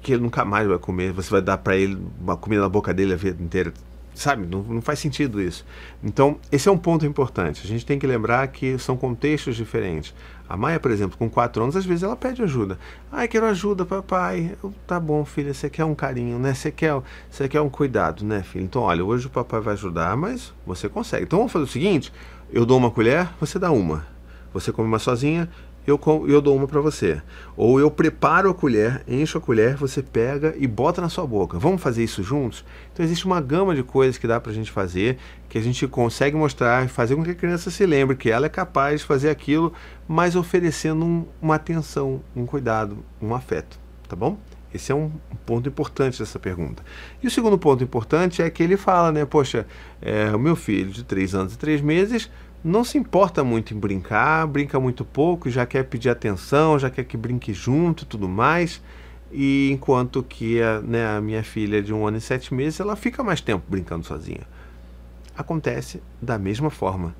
que 0.00 0.12
ele 0.12 0.22
nunca 0.22 0.44
mais 0.44 0.66
vai 0.66 0.78
comer. 0.78 1.12
Você 1.12 1.30
vai 1.30 1.42
dar 1.42 1.58
para 1.58 1.76
ele 1.76 1.98
uma 2.20 2.36
comida 2.36 2.62
na 2.62 2.68
boca 2.68 2.92
dele 2.94 3.12
a 3.12 3.16
vida 3.16 3.42
inteira. 3.42 3.72
Sabe, 4.16 4.46
não, 4.46 4.62
não 4.62 4.80
faz 4.80 4.98
sentido 4.98 5.42
isso. 5.42 5.64
Então, 6.02 6.38
esse 6.50 6.68
é 6.70 6.72
um 6.72 6.78
ponto 6.78 7.04
importante. 7.04 7.60
A 7.62 7.68
gente 7.68 7.84
tem 7.84 7.98
que 7.98 8.06
lembrar 8.06 8.48
que 8.48 8.78
são 8.78 8.96
contextos 8.96 9.54
diferentes. 9.54 10.14
A 10.48 10.56
Maia, 10.56 10.80
por 10.80 10.90
exemplo, 10.90 11.18
com 11.18 11.28
4 11.28 11.62
anos, 11.62 11.76
às 11.76 11.84
vezes 11.84 12.02
ela 12.02 12.16
pede 12.16 12.42
ajuda. 12.42 12.78
Ai, 13.12 13.28
quero 13.28 13.44
ajuda, 13.44 13.84
papai. 13.84 14.56
Eu, 14.62 14.72
tá 14.86 14.98
bom, 14.98 15.22
filha, 15.22 15.52
você 15.52 15.68
quer 15.68 15.84
um 15.84 15.94
carinho, 15.94 16.38
né? 16.38 16.54
Você 16.54 16.70
quer, 16.70 16.98
você 17.30 17.46
quer 17.46 17.60
um 17.60 17.68
cuidado, 17.68 18.24
né, 18.24 18.42
filho? 18.42 18.64
Então, 18.64 18.82
olha, 18.82 19.04
hoje 19.04 19.26
o 19.26 19.30
papai 19.30 19.60
vai 19.60 19.74
ajudar, 19.74 20.16
mas 20.16 20.54
você 20.66 20.88
consegue. 20.88 21.24
Então, 21.24 21.40
vamos 21.40 21.52
fazer 21.52 21.64
o 21.64 21.68
seguinte: 21.68 22.10
eu 22.50 22.64
dou 22.64 22.78
uma 22.78 22.90
colher, 22.90 23.28
você 23.38 23.58
dá 23.58 23.70
uma. 23.70 24.06
Você 24.54 24.72
come 24.72 24.88
uma 24.88 24.98
sozinha, 24.98 25.50
eu, 25.86 26.00
eu 26.28 26.40
dou 26.40 26.56
uma 26.56 26.66
para 26.66 26.80
você. 26.80 27.22
Ou 27.56 27.78
eu 27.78 27.90
preparo 27.90 28.50
a 28.50 28.54
colher, 28.54 29.02
encho 29.06 29.38
a 29.38 29.40
colher, 29.40 29.76
você 29.76 30.02
pega 30.02 30.54
e 30.58 30.66
bota 30.66 31.00
na 31.00 31.08
sua 31.08 31.26
boca. 31.26 31.58
Vamos 31.58 31.80
fazer 31.80 32.02
isso 32.02 32.22
juntos? 32.22 32.64
Então 32.92 33.04
existe 33.04 33.24
uma 33.24 33.40
gama 33.40 33.74
de 33.74 33.82
coisas 33.82 34.18
que 34.18 34.26
dá 34.26 34.40
para 34.40 34.50
a 34.50 34.54
gente 34.54 34.70
fazer, 34.70 35.18
que 35.48 35.56
a 35.56 35.62
gente 35.62 35.86
consegue 35.86 36.36
mostrar 36.36 36.88
fazer 36.88 37.14
com 37.14 37.22
que 37.22 37.30
a 37.30 37.34
criança 37.34 37.70
se 37.70 37.86
lembre 37.86 38.16
que 38.16 38.30
ela 38.30 38.46
é 38.46 38.48
capaz 38.48 39.00
de 39.00 39.06
fazer 39.06 39.30
aquilo, 39.30 39.72
mas 40.08 40.34
oferecendo 40.34 41.04
um, 41.04 41.26
uma 41.40 41.54
atenção, 41.54 42.20
um 42.34 42.44
cuidado, 42.44 42.98
um 43.22 43.34
afeto. 43.34 43.78
Tá 44.08 44.16
bom? 44.16 44.38
Esse 44.74 44.92
é 44.92 44.94
um 44.94 45.10
ponto 45.46 45.68
importante 45.68 46.18
dessa 46.18 46.38
pergunta. 46.38 46.82
E 47.22 47.26
o 47.26 47.30
segundo 47.30 47.56
ponto 47.56 47.82
importante 47.82 48.42
é 48.42 48.50
que 48.50 48.62
ele 48.62 48.76
fala, 48.76 49.10
né? 49.10 49.24
Poxa, 49.24 49.66
é, 50.02 50.30
o 50.34 50.38
meu 50.38 50.54
filho 50.54 50.90
de 50.90 51.02
3 51.02 51.34
anos 51.34 51.54
e 51.54 51.58
3 51.58 51.80
meses 51.80 52.30
não 52.66 52.82
se 52.82 52.98
importa 52.98 53.44
muito 53.44 53.72
em 53.72 53.78
brincar, 53.78 54.44
brinca 54.48 54.80
muito 54.80 55.04
pouco, 55.04 55.48
já 55.48 55.64
quer 55.64 55.84
pedir 55.84 56.10
atenção, 56.10 56.76
já 56.76 56.90
quer 56.90 57.04
que 57.04 57.16
brinque 57.16 57.54
junto 57.54 58.02
e 58.02 58.06
tudo 58.06 58.28
mais. 58.28 58.82
E 59.30 59.70
enquanto 59.72 60.20
que 60.22 60.60
a, 60.60 60.80
né, 60.80 61.16
a 61.16 61.20
minha 61.20 61.44
filha 61.44 61.80
de 61.80 61.94
um 61.94 62.06
ano 62.06 62.16
e 62.16 62.20
sete 62.20 62.52
meses, 62.52 62.80
ela 62.80 62.96
fica 62.96 63.22
mais 63.22 63.40
tempo 63.40 63.64
brincando 63.68 64.04
sozinha. 64.04 64.42
Acontece 65.36 66.02
da 66.20 66.38
mesma 66.38 66.68
forma. 66.68 67.14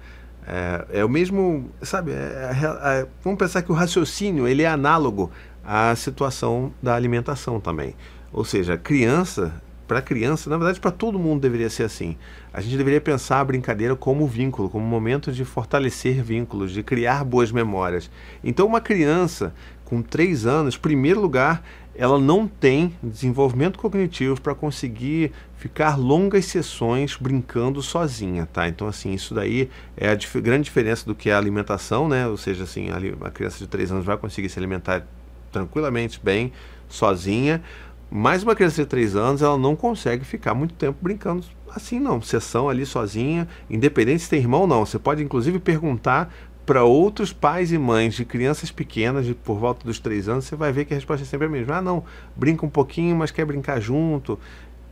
É, 0.47 1.00
é 1.00 1.05
o 1.05 1.09
mesmo, 1.09 1.71
sabe? 1.81 2.11
É, 2.11 2.15
é, 2.15 3.00
é 3.00 3.07
vamos 3.23 3.38
pensar 3.38 3.62
que 3.62 3.71
o 3.71 3.75
raciocínio 3.75 4.49
ele 4.49 4.62
é 4.62 4.69
análogo 4.69 5.31
à 5.65 5.95
situação 5.95 6.73
da 6.83 6.95
alimentação 6.97 7.61
também. 7.61 7.95
Ou 8.33 8.45
seja, 8.45 8.75
a 8.75 8.79
criança 8.79 9.62
para 9.87 10.02
criança, 10.02 10.50
na 10.50 10.57
verdade 10.57 10.81
para 10.81 10.90
todo 10.90 11.19
mundo 11.19 11.40
deveria 11.40 11.71
ser 11.71 11.85
assim. 11.85 12.16
A 12.52 12.61
gente 12.61 12.76
deveria 12.76 13.00
pensar 13.00 13.40
a 13.40 13.45
brincadeira 13.45 13.95
como 13.95 14.26
vínculo, 14.26 14.69
como 14.69 14.85
momento 14.85 15.33
de 15.33 15.45
fortalecer 15.45 16.23
vínculos, 16.23 16.73
de 16.73 16.83
criar 16.83 17.25
boas 17.25 17.52
memórias. 17.52 18.11
Então 18.43 18.66
uma 18.66 18.81
criança 18.81 19.55
com 19.85 20.02
três 20.02 20.47
anos, 20.47 20.76
primeiro 20.76 21.21
lugar, 21.21 21.62
ela 21.95 22.19
não 22.19 22.47
tem 22.47 22.95
desenvolvimento 23.02 23.78
cognitivo 23.78 24.40
para 24.40 24.55
conseguir 24.55 25.33
ficar 25.57 25.97
longas 25.97 26.45
sessões 26.45 27.16
brincando 27.16 27.81
sozinha, 27.81 28.47
tá? 28.52 28.69
Então 28.69 28.87
assim, 28.87 29.12
isso 29.12 29.35
daí 29.35 29.71
é 29.97 30.11
a 30.11 30.14
dif 30.14 30.40
grande 30.40 30.64
diferença 30.64 31.07
do 31.07 31.14
que 31.14 31.31
é 31.31 31.33
a 31.33 31.38
alimentação, 31.38 32.09
né? 32.09 32.26
Ou 32.26 32.37
seja, 32.37 32.64
assim, 32.64 32.90
a, 32.90 33.26
a 33.26 33.31
criança 33.31 33.59
de 33.59 33.66
três 33.66 33.90
anos 33.90 34.05
vai 34.05 34.16
conseguir 34.16 34.49
se 34.49 34.59
alimentar 34.59 35.07
tranquilamente 35.50 36.21
bem 36.23 36.52
sozinha 36.88 37.62
mas 38.11 38.43
uma 38.43 38.55
criança 38.55 38.83
de 38.83 38.89
3 38.89 39.17
anos, 39.17 39.43
ela 39.43 39.59
não 39.59 39.75
consegue 39.75 40.25
ficar 40.25 40.55
muito 40.55 40.75
tempo 40.75 40.99
brincando 41.01 41.45
assim, 41.77 42.01
não. 42.01 42.23
Sessão 42.23 42.69
ali 42.69 42.87
sozinha, 42.87 43.47
independente 43.69 44.23
se 44.23 44.31
tem 44.31 44.41
irmão 44.41 44.63
ou 44.63 44.67
não. 44.67 44.85
Você 44.85 44.99
pode, 44.99 45.23
inclusive, 45.23 45.59
perguntar 45.59 46.33
para 46.65 46.83
outros 46.83 47.33
pais 47.33 47.71
e 47.71 47.79
mães 47.79 48.15
de 48.15 48.25
crianças 48.25 48.73
pequenas, 48.73 49.25
de 49.25 49.35
por 49.35 49.59
volta 49.59 49.87
dos 49.87 50.01
três 50.01 50.29
anos, 50.29 50.47
você 50.47 50.57
vai 50.57 50.73
ver 50.73 50.85
que 50.85 50.93
a 50.93 50.97
resposta 50.97 51.25
é 51.25 51.27
sempre 51.27 51.47
a 51.47 51.51
mesma. 51.51 51.77
Ah, 51.77 51.83
não, 51.83 52.03
brinca 52.35 52.67
um 52.67 52.69
pouquinho, 52.69 53.15
mas 53.15 53.31
quer 53.31 53.45
brincar 53.45 53.79
junto. 53.79 54.39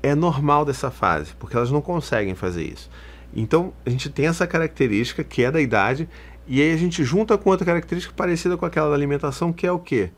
É 0.02 0.14
normal 0.14 0.64
dessa 0.64 0.90
fase, 0.90 1.34
porque 1.38 1.56
elas 1.56 1.70
não 1.70 1.80
conseguem 1.80 2.34
fazer 2.34 2.62
isso. 2.62 2.88
Então, 3.34 3.72
a 3.84 3.90
gente 3.90 4.08
tem 4.08 4.26
essa 4.26 4.46
característica 4.46 5.24
que 5.24 5.42
é 5.42 5.50
da 5.50 5.60
idade, 5.60 6.08
e 6.46 6.62
aí 6.62 6.72
a 6.72 6.76
gente 6.76 7.02
junta 7.02 7.36
com 7.36 7.50
outra 7.50 7.66
característica 7.66 8.14
parecida 8.14 8.56
com 8.56 8.66
aquela 8.66 8.90
da 8.90 8.94
alimentação, 8.94 9.52
que 9.52 9.66
é 9.66 9.72
o 9.72 9.78
quê? 9.78 10.10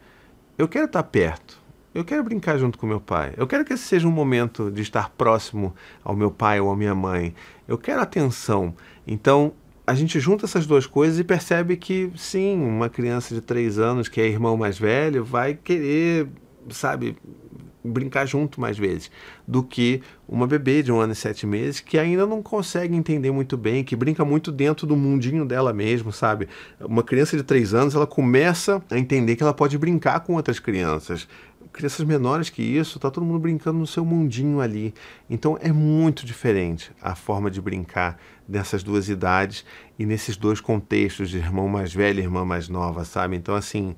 Eu 0.59 0.69
quero 0.69 0.87
estar 0.87 1.03
perto. 1.05 1.66
Eu 1.97 2.05
quero 2.05 2.23
brincar 2.23 2.59
junto 2.59 2.79
com 2.79 2.87
meu 2.87 3.01
pai. 3.01 3.33
Eu 3.39 3.47
quero 3.47 3.65
que 3.65 3.73
esse 3.73 3.85
seja 3.85 4.07
um 4.07 4.11
momento 4.11 4.71
de 4.71 4.83
estar 4.83 5.09
próximo 5.09 5.75
ao 6.05 6.15
meu 6.15 6.31
pai 6.31 6.61
ou 6.61 6.71
à 6.71 6.77
minha 6.77 6.95
mãe. 6.95 7.35
Eu 7.67 7.79
quero 7.79 8.03
atenção. 8.03 8.75
Então, 9.07 9.55
a 9.87 9.95
gente 9.95 10.21
junta 10.21 10.45
essas 10.45 10.67
duas 10.67 10.87
coisas 10.87 11.19
e 11.19 11.25
percebe 11.25 11.75
que, 11.75 12.13
sim, 12.15 12.63
uma 12.63 12.91
criança 12.91 13.35
de 13.35 13.41
três 13.41 13.79
anos, 13.79 14.11
que 14.11 14.21
é 14.21 14.27
irmão 14.27 14.59
mais 14.59 14.79
velho, 14.79 15.25
vai 15.25 15.55
querer, 15.55 16.29
sabe, 16.69 17.17
brincar 17.83 18.27
junto 18.27 18.61
mais 18.61 18.77
vezes 18.77 19.11
do 19.47 19.63
que 19.63 20.03
uma 20.29 20.47
bebê 20.47 20.83
de 20.83 20.93
um 20.93 21.01
ano 21.01 21.13
e 21.13 21.17
sete 21.17 21.47
meses 21.47 21.81
que 21.81 21.99
ainda 21.99 22.27
não 22.27 22.43
consegue 22.43 22.95
entender 22.95 23.31
muito 23.31 23.57
bem, 23.57 23.85
que 23.85 23.97
brinca 23.97 24.25
muito 24.25 24.53
dentro 24.53 24.87
do 24.87 24.97
mundinho 24.97 25.45
dela 25.47 25.73
mesmo, 25.73 26.13
sabe? 26.13 26.49
Uma 26.81 27.03
criança 27.03 27.37
de 27.37 27.43
três 27.43 27.73
anos, 27.73 27.95
ela 27.95 28.07
começa 28.07 28.83
a 28.91 28.99
entender 28.99 29.37
que 29.37 29.43
ela 29.43 29.55
pode 29.55 29.79
brincar 29.79 30.21
com 30.21 30.35
outras 30.35 30.59
crianças 30.59 31.29
crianças 31.77 32.05
menores 32.05 32.51
que 32.51 32.63
isso, 32.63 32.99
tá 32.99 33.11
todo 33.11 33.25
mundo 33.25 33.39
brincando 33.39 33.79
no 33.79 33.87
seu 33.87 34.05
mundinho 34.05 34.61
ali. 34.61 34.95
Então 35.29 35.59
é 35.61 35.71
muito 35.71 36.27
diferente 36.27 36.91
a 37.01 37.15
forma 37.15 37.51
de 37.51 37.61
brincar 37.61 38.19
nessas 38.49 38.83
duas 38.83 39.09
idades 39.09 39.65
e 39.99 40.07
nesses 40.07 40.37
dois 40.37 40.61
contextos 40.61 41.31
de 41.31 41.37
irmão 41.37 41.69
mais 41.69 41.93
velho 41.93 42.19
e 42.19 42.23
irmã 42.23 42.45
mais 42.45 42.69
nova, 42.69 43.05
sabe? 43.05 43.37
Então 43.37 43.55
assim, 43.55 43.95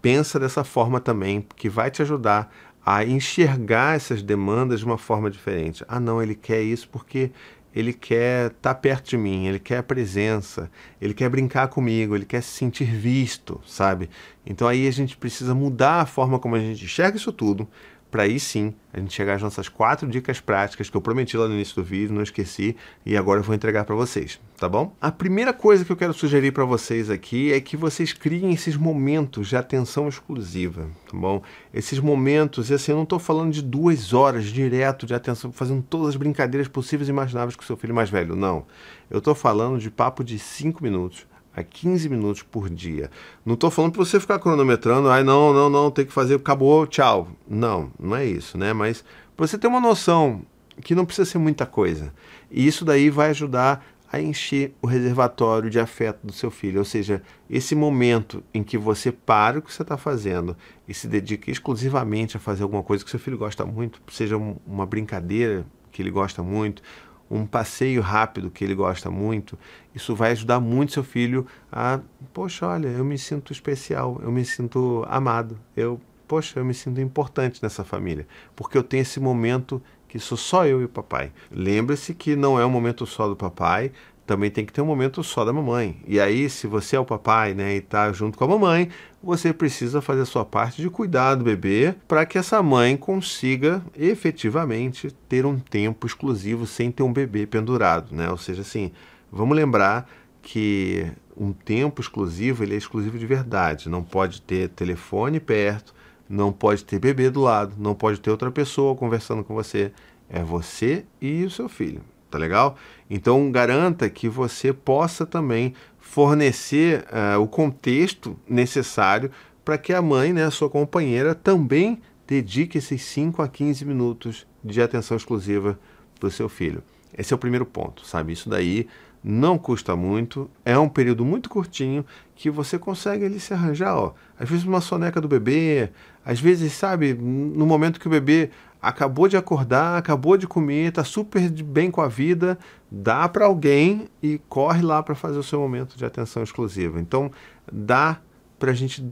pensa 0.00 0.38
dessa 0.38 0.64
forma 0.64 1.00
também, 1.00 1.44
que 1.56 1.68
vai 1.68 1.90
te 1.90 2.00
ajudar 2.00 2.50
a 2.86 3.04
enxergar 3.04 3.96
essas 3.96 4.22
demandas 4.22 4.80
de 4.80 4.86
uma 4.86 4.96
forma 4.96 5.30
diferente. 5.30 5.84
Ah, 5.86 6.00
não, 6.00 6.22
ele 6.22 6.34
quer 6.34 6.62
isso 6.62 6.88
porque 6.88 7.30
ele 7.78 7.92
quer 7.92 8.48
estar 8.48 8.74
tá 8.74 8.74
perto 8.74 9.10
de 9.10 9.16
mim, 9.16 9.46
ele 9.46 9.60
quer 9.60 9.78
a 9.78 9.82
presença, 9.84 10.68
ele 11.00 11.14
quer 11.14 11.28
brincar 11.28 11.68
comigo, 11.68 12.16
ele 12.16 12.24
quer 12.24 12.42
se 12.42 12.50
sentir 12.50 12.86
visto, 12.86 13.60
sabe? 13.64 14.10
Então 14.44 14.66
aí 14.66 14.88
a 14.88 14.90
gente 14.90 15.16
precisa 15.16 15.54
mudar 15.54 16.00
a 16.00 16.06
forma 16.06 16.40
como 16.40 16.56
a 16.56 16.58
gente 16.58 16.84
enxerga 16.84 17.16
isso 17.16 17.32
tudo, 17.32 17.68
para 18.10 18.22
aí 18.22 18.40
sim 18.40 18.74
a 18.92 18.98
gente 18.98 19.12
chegar 19.12 19.34
às 19.34 19.42
nossas 19.42 19.68
quatro 19.68 20.08
dicas 20.08 20.40
práticas 20.40 20.88
que 20.88 20.96
eu 20.96 21.00
prometi 21.00 21.36
lá 21.36 21.46
no 21.46 21.54
início 21.54 21.74
do 21.76 21.84
vídeo, 21.84 22.14
não 22.14 22.22
esqueci 22.22 22.74
e 23.04 23.16
agora 23.16 23.40
eu 23.40 23.44
vou 23.44 23.54
entregar 23.54 23.84
para 23.84 23.94
vocês, 23.94 24.40
tá 24.56 24.68
bom? 24.68 24.94
A 25.00 25.12
primeira 25.12 25.52
coisa 25.52 25.84
que 25.84 25.92
eu 25.92 25.96
quero 25.96 26.14
sugerir 26.14 26.52
para 26.52 26.64
vocês 26.64 27.10
aqui 27.10 27.52
é 27.52 27.60
que 27.60 27.76
vocês 27.76 28.12
criem 28.12 28.52
esses 28.52 28.76
momentos 28.76 29.48
de 29.48 29.56
atenção 29.56 30.08
exclusiva, 30.08 30.88
tá 31.10 31.16
bom? 31.16 31.42
Esses 31.72 32.00
momentos, 32.00 32.70
e 32.70 32.74
assim, 32.74 32.92
eu 32.92 32.96
não 32.96 33.04
estou 33.04 33.18
falando 33.18 33.52
de 33.52 33.62
duas 33.62 34.14
horas 34.14 34.46
direto 34.46 35.06
de 35.06 35.14
atenção, 35.14 35.52
fazendo 35.52 35.82
todas 35.82 36.08
as 36.08 36.16
brincadeiras 36.16 36.66
possíveis 36.66 37.08
e 37.08 37.12
imagináveis 37.12 37.56
com 37.56 37.62
seu 37.62 37.76
filho 37.76 37.94
mais 37.94 38.08
velho, 38.08 38.34
não. 38.34 38.66
Eu 39.10 39.18
estou 39.18 39.34
falando 39.34 39.78
de 39.78 39.90
papo 39.90 40.24
de 40.24 40.38
cinco 40.38 40.82
minutos 40.82 41.27
a 41.58 41.62
15 41.64 42.08
minutos 42.08 42.42
por 42.42 42.70
dia. 42.70 43.10
Não 43.44 43.54
estou 43.54 43.70
falando 43.70 43.92
para 43.92 44.04
você 44.04 44.20
ficar 44.20 44.38
cronometrando, 44.38 45.08
ai 45.08 45.24
não, 45.24 45.52
não, 45.52 45.68
não, 45.68 45.90
tem 45.90 46.06
que 46.06 46.12
fazer, 46.12 46.36
acabou, 46.36 46.86
tchau. 46.86 47.28
Não, 47.48 47.90
não 47.98 48.14
é 48.14 48.24
isso, 48.24 48.56
né? 48.56 48.72
Mas 48.72 49.04
você 49.36 49.58
ter 49.58 49.66
uma 49.66 49.80
noção 49.80 50.42
que 50.82 50.94
não 50.94 51.04
precisa 51.04 51.28
ser 51.28 51.38
muita 51.38 51.66
coisa. 51.66 52.14
E 52.50 52.66
isso 52.66 52.84
daí 52.84 53.10
vai 53.10 53.30
ajudar 53.30 53.84
a 54.10 54.20
encher 54.20 54.74
o 54.80 54.86
reservatório 54.86 55.68
de 55.68 55.78
afeto 55.78 56.26
do 56.26 56.32
seu 56.32 56.50
filho. 56.50 56.78
Ou 56.78 56.84
seja, 56.84 57.22
esse 57.50 57.74
momento 57.74 58.42
em 58.54 58.62
que 58.62 58.78
você 58.78 59.12
para 59.12 59.58
o 59.58 59.62
que 59.62 59.72
você 59.72 59.82
está 59.82 59.96
fazendo 59.96 60.56
e 60.86 60.94
se 60.94 61.06
dedica 61.06 61.50
exclusivamente 61.50 62.36
a 62.36 62.40
fazer 62.40 62.62
alguma 62.62 62.82
coisa 62.82 63.04
que 63.04 63.10
seu 63.10 63.20
filho 63.20 63.36
gosta 63.36 63.66
muito, 63.66 64.00
seja 64.10 64.36
uma 64.66 64.86
brincadeira 64.86 65.66
que 65.90 66.00
ele 66.00 66.10
gosta 66.10 66.42
muito, 66.42 66.82
um 67.30 67.46
passeio 67.46 68.00
rápido 68.00 68.50
que 68.50 68.64
ele 68.64 68.74
gosta 68.74 69.10
muito, 69.10 69.58
isso 69.94 70.14
vai 70.14 70.32
ajudar 70.32 70.60
muito 70.60 70.92
seu 70.92 71.04
filho 71.04 71.46
a, 71.70 72.00
poxa, 72.32 72.66
olha, 72.66 72.88
eu 72.88 73.04
me 73.04 73.18
sinto 73.18 73.52
especial, 73.52 74.20
eu 74.22 74.30
me 74.30 74.44
sinto 74.44 75.04
amado, 75.08 75.58
eu, 75.76 76.00
poxa, 76.26 76.58
eu 76.58 76.64
me 76.64 76.74
sinto 76.74 77.00
importante 77.00 77.62
nessa 77.62 77.84
família, 77.84 78.26
porque 78.56 78.78
eu 78.78 78.82
tenho 78.82 79.02
esse 79.02 79.20
momento 79.20 79.82
que 80.08 80.18
sou 80.18 80.38
só 80.38 80.66
eu 80.66 80.80
e 80.80 80.84
o 80.84 80.88
papai. 80.88 81.30
Lembre-se 81.50 82.14
que 82.14 82.34
não 82.34 82.58
é 82.58 82.64
um 82.64 82.70
momento 82.70 83.04
só 83.06 83.28
do 83.28 83.36
papai, 83.36 83.92
também 84.28 84.50
tem 84.50 84.66
que 84.66 84.72
ter 84.74 84.82
um 84.82 84.86
momento 84.86 85.24
só 85.24 85.42
da 85.42 85.54
mamãe. 85.54 85.96
E 86.06 86.20
aí, 86.20 86.50
se 86.50 86.66
você 86.66 86.96
é 86.96 87.00
o 87.00 87.04
papai, 87.04 87.54
né, 87.54 87.76
e 87.76 87.80
tá 87.80 88.12
junto 88.12 88.36
com 88.36 88.44
a 88.44 88.48
mamãe, 88.48 88.90
você 89.22 89.54
precisa 89.54 90.02
fazer 90.02 90.20
a 90.20 90.26
sua 90.26 90.44
parte 90.44 90.82
de 90.82 90.90
cuidar 90.90 91.34
do 91.34 91.42
bebê 91.42 91.94
para 92.06 92.26
que 92.26 92.36
essa 92.36 92.62
mãe 92.62 92.94
consiga 92.94 93.82
efetivamente 93.96 95.10
ter 95.30 95.46
um 95.46 95.58
tempo 95.58 96.06
exclusivo 96.06 96.66
sem 96.66 96.90
ter 96.92 97.02
um 97.02 97.12
bebê 97.12 97.46
pendurado, 97.46 98.14
né? 98.14 98.30
Ou 98.30 98.36
seja, 98.36 98.60
assim, 98.60 98.92
vamos 99.32 99.56
lembrar 99.56 100.06
que 100.42 101.10
um 101.34 101.50
tempo 101.50 102.02
exclusivo 102.02 102.62
ele 102.62 102.74
é 102.74 102.78
exclusivo 102.78 103.18
de 103.18 103.26
verdade. 103.26 103.88
Não 103.88 104.02
pode 104.02 104.42
ter 104.42 104.68
telefone 104.68 105.40
perto, 105.40 105.94
não 106.28 106.52
pode 106.52 106.84
ter 106.84 106.98
bebê 106.98 107.30
do 107.30 107.40
lado, 107.40 107.74
não 107.78 107.94
pode 107.94 108.20
ter 108.20 108.30
outra 108.30 108.50
pessoa 108.50 108.94
conversando 108.94 109.42
com 109.42 109.54
você. 109.54 109.90
É 110.28 110.42
você 110.42 111.06
e 111.18 111.44
o 111.44 111.50
seu 111.50 111.66
filho 111.66 112.02
tá 112.30 112.38
legal? 112.38 112.76
Então 113.08 113.50
garanta 113.50 114.08
que 114.08 114.28
você 114.28 114.72
possa 114.72 115.26
também 115.26 115.74
fornecer 115.98 117.04
uh, 117.04 117.40
o 117.40 117.46
contexto 117.46 118.38
necessário 118.48 119.30
para 119.64 119.76
que 119.76 119.92
a 119.92 120.00
mãe, 120.00 120.32
né, 120.32 120.44
a 120.44 120.50
sua 120.50 120.70
companheira, 120.70 121.34
também 121.34 122.00
dedique 122.26 122.78
esses 122.78 123.02
5 123.02 123.42
a 123.42 123.48
15 123.48 123.84
minutos 123.84 124.46
de 124.64 124.80
atenção 124.80 125.16
exclusiva 125.16 125.78
para 126.18 126.28
o 126.28 126.30
seu 126.30 126.48
filho. 126.48 126.82
Esse 127.16 127.32
é 127.32 127.36
o 127.36 127.38
primeiro 127.38 127.66
ponto, 127.66 128.06
sabe? 128.06 128.32
Isso 128.32 128.48
daí 128.48 128.86
não 129.30 129.58
custa 129.58 129.94
muito, 129.94 130.50
é 130.64 130.78
um 130.78 130.88
período 130.88 131.22
muito 131.22 131.50
curtinho 131.50 132.02
que 132.34 132.48
você 132.48 132.78
consegue 132.78 133.26
ali 133.26 133.38
se 133.38 133.52
arranjar, 133.52 133.94
ó. 133.94 134.14
Às 134.40 134.48
vezes 134.48 134.64
uma 134.64 134.80
soneca 134.80 135.20
do 135.20 135.28
bebê, 135.28 135.90
às 136.24 136.40
vezes, 136.40 136.72
sabe, 136.72 137.12
no 137.12 137.66
momento 137.66 138.00
que 138.00 138.06
o 138.06 138.10
bebê 138.10 138.48
acabou 138.80 139.28
de 139.28 139.36
acordar, 139.36 139.98
acabou 139.98 140.38
de 140.38 140.46
comer, 140.46 140.88
está 140.88 141.04
super 141.04 141.50
bem 141.50 141.90
com 141.90 142.00
a 142.00 142.08
vida, 142.08 142.58
dá 142.90 143.28
para 143.28 143.44
alguém 143.44 144.08
e 144.22 144.40
corre 144.48 144.80
lá 144.80 145.02
para 145.02 145.14
fazer 145.14 145.38
o 145.38 145.42
seu 145.42 145.60
momento 145.60 145.98
de 145.98 146.06
atenção 146.06 146.42
exclusiva. 146.42 146.98
Então, 146.98 147.30
dá 147.70 148.22
para 148.58 148.70
a 148.70 148.74
gente, 148.74 149.04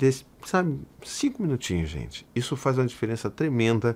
sabe, 0.46 0.78
cinco 1.04 1.42
minutinhos, 1.42 1.90
gente. 1.90 2.26
Isso 2.34 2.56
faz 2.56 2.78
uma 2.78 2.86
diferença 2.86 3.28
tremenda 3.28 3.94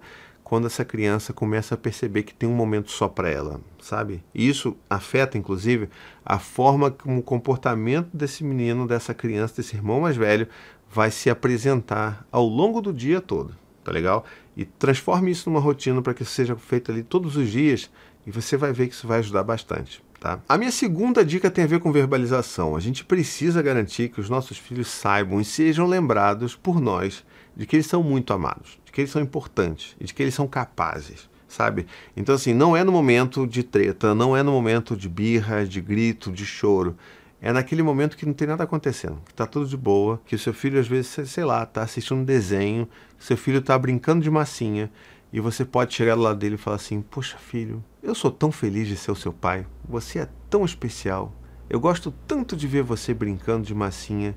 quando 0.50 0.66
essa 0.66 0.84
criança 0.84 1.32
começa 1.32 1.76
a 1.76 1.78
perceber 1.78 2.24
que 2.24 2.34
tem 2.34 2.48
um 2.48 2.54
momento 2.54 2.90
só 2.90 3.06
para 3.06 3.30
ela, 3.30 3.60
sabe? 3.80 4.20
Isso 4.34 4.76
afeta, 4.90 5.38
inclusive, 5.38 5.88
a 6.26 6.40
forma 6.40 6.90
como 6.90 7.20
o 7.20 7.22
comportamento 7.22 8.08
desse 8.12 8.42
menino, 8.42 8.84
dessa 8.84 9.14
criança, 9.14 9.54
desse 9.58 9.76
irmão 9.76 10.00
mais 10.00 10.16
velho, 10.16 10.48
vai 10.90 11.12
se 11.12 11.30
apresentar 11.30 12.26
ao 12.32 12.44
longo 12.44 12.80
do 12.80 12.92
dia 12.92 13.20
todo 13.20 13.54
tá 13.84 13.92
legal? 13.92 14.24
E 14.56 14.64
transforme 14.64 15.30
isso 15.30 15.48
numa 15.48 15.60
rotina 15.60 16.02
para 16.02 16.12
que 16.12 16.24
isso 16.24 16.32
seja 16.32 16.56
feito 16.56 16.90
ali 16.90 17.04
todos 17.04 17.36
os 17.36 17.48
dias 17.48 17.88
e 18.26 18.30
você 18.32 18.56
vai 18.56 18.72
ver 18.72 18.88
que 18.88 18.94
isso 18.94 19.06
vai 19.06 19.20
ajudar 19.20 19.44
bastante. 19.44 20.02
Tá? 20.18 20.40
A 20.48 20.58
minha 20.58 20.72
segunda 20.72 21.24
dica 21.24 21.48
tem 21.48 21.64
a 21.64 21.66
ver 21.68 21.78
com 21.78 21.90
verbalização. 21.90 22.76
A 22.76 22.80
gente 22.80 23.04
precisa 23.04 23.62
garantir 23.62 24.10
que 24.10 24.20
os 24.20 24.28
nossos 24.28 24.58
filhos 24.58 24.88
saibam 24.88 25.40
e 25.40 25.44
sejam 25.44 25.86
lembrados 25.86 26.54
por 26.54 26.80
nós 26.80 27.24
de 27.60 27.66
que 27.66 27.76
eles 27.76 27.84
são 27.84 28.02
muito 28.02 28.32
amados, 28.32 28.80
de 28.86 28.90
que 28.90 29.02
eles 29.02 29.10
são 29.10 29.20
importantes 29.20 29.94
e 30.00 30.04
de 30.04 30.14
que 30.14 30.22
eles 30.22 30.34
são 30.34 30.48
capazes, 30.48 31.28
sabe? 31.46 31.86
Então, 32.16 32.34
assim, 32.34 32.54
não 32.54 32.74
é 32.74 32.82
no 32.82 32.90
momento 32.90 33.46
de 33.46 33.62
treta, 33.62 34.14
não 34.14 34.34
é 34.34 34.42
no 34.42 34.50
momento 34.50 34.96
de 34.96 35.10
birra, 35.10 35.66
de 35.66 35.78
grito, 35.78 36.32
de 36.32 36.46
choro 36.46 36.96
é 37.42 37.52
naquele 37.52 37.82
momento 37.82 38.16
que 38.16 38.24
não 38.24 38.32
tem 38.32 38.48
nada 38.48 38.64
acontecendo, 38.64 39.18
que 39.26 39.32
está 39.32 39.46
tudo 39.46 39.66
de 39.66 39.76
boa, 39.76 40.20
que 40.24 40.34
o 40.34 40.38
seu 40.38 40.54
filho 40.54 40.80
às 40.80 40.88
vezes, 40.88 41.28
sei 41.28 41.44
lá, 41.44 41.62
está 41.62 41.82
assistindo 41.82 42.18
um 42.18 42.24
desenho, 42.24 42.88
seu 43.18 43.36
filho 43.36 43.58
está 43.58 43.78
brincando 43.78 44.22
de 44.22 44.30
massinha 44.30 44.90
e 45.30 45.38
você 45.38 45.64
pode 45.64 45.94
chegar 45.94 46.14
do 46.14 46.22
lado 46.22 46.38
dele 46.38 46.54
e 46.54 46.58
falar 46.58 46.76
assim: 46.76 47.02
Poxa, 47.02 47.36
filho, 47.38 47.84
eu 48.02 48.14
sou 48.14 48.30
tão 48.30 48.50
feliz 48.50 48.88
de 48.88 48.96
ser 48.96 49.10
o 49.10 49.16
seu 49.16 49.32
pai, 49.32 49.66
você 49.88 50.20
é 50.20 50.28
tão 50.48 50.64
especial, 50.64 51.34
eu 51.70 51.78
gosto 51.78 52.12
tanto 52.26 52.56
de 52.56 52.66
ver 52.66 52.82
você 52.82 53.14
brincando 53.14 53.66
de 53.66 53.74
massinha. 53.74 54.36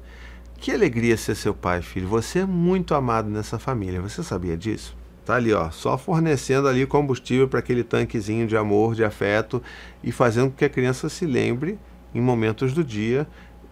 Que 0.63 0.71
alegria 0.71 1.17
ser 1.17 1.35
seu 1.35 1.53
pai, 1.53 1.81
filho, 1.81 2.07
você 2.07 2.39
é 2.39 2.45
muito 2.45 2.95
amado 2.95 3.29
nessa 3.29 3.59
família, 3.59 3.99
você 3.99 4.23
sabia 4.23 4.55
disso? 4.55 4.95
Tá 5.25 5.35
ali, 5.35 5.51
ó, 5.51 5.69
só 5.69 5.97
fornecendo 5.97 6.69
ali 6.69 6.85
combustível 6.85 7.49
para 7.49 7.59
aquele 7.59 7.83
tanquezinho 7.83 8.47
de 8.47 8.55
amor, 8.55 8.95
de 8.95 9.03
afeto 9.03 9.61
e 10.01 10.09
fazendo 10.09 10.51
com 10.51 10.55
que 10.55 10.63
a 10.63 10.69
criança 10.69 11.09
se 11.09 11.25
lembre 11.25 11.77
em 12.15 12.21
momentos 12.21 12.71
do 12.71 12.81
dia, 12.81 13.27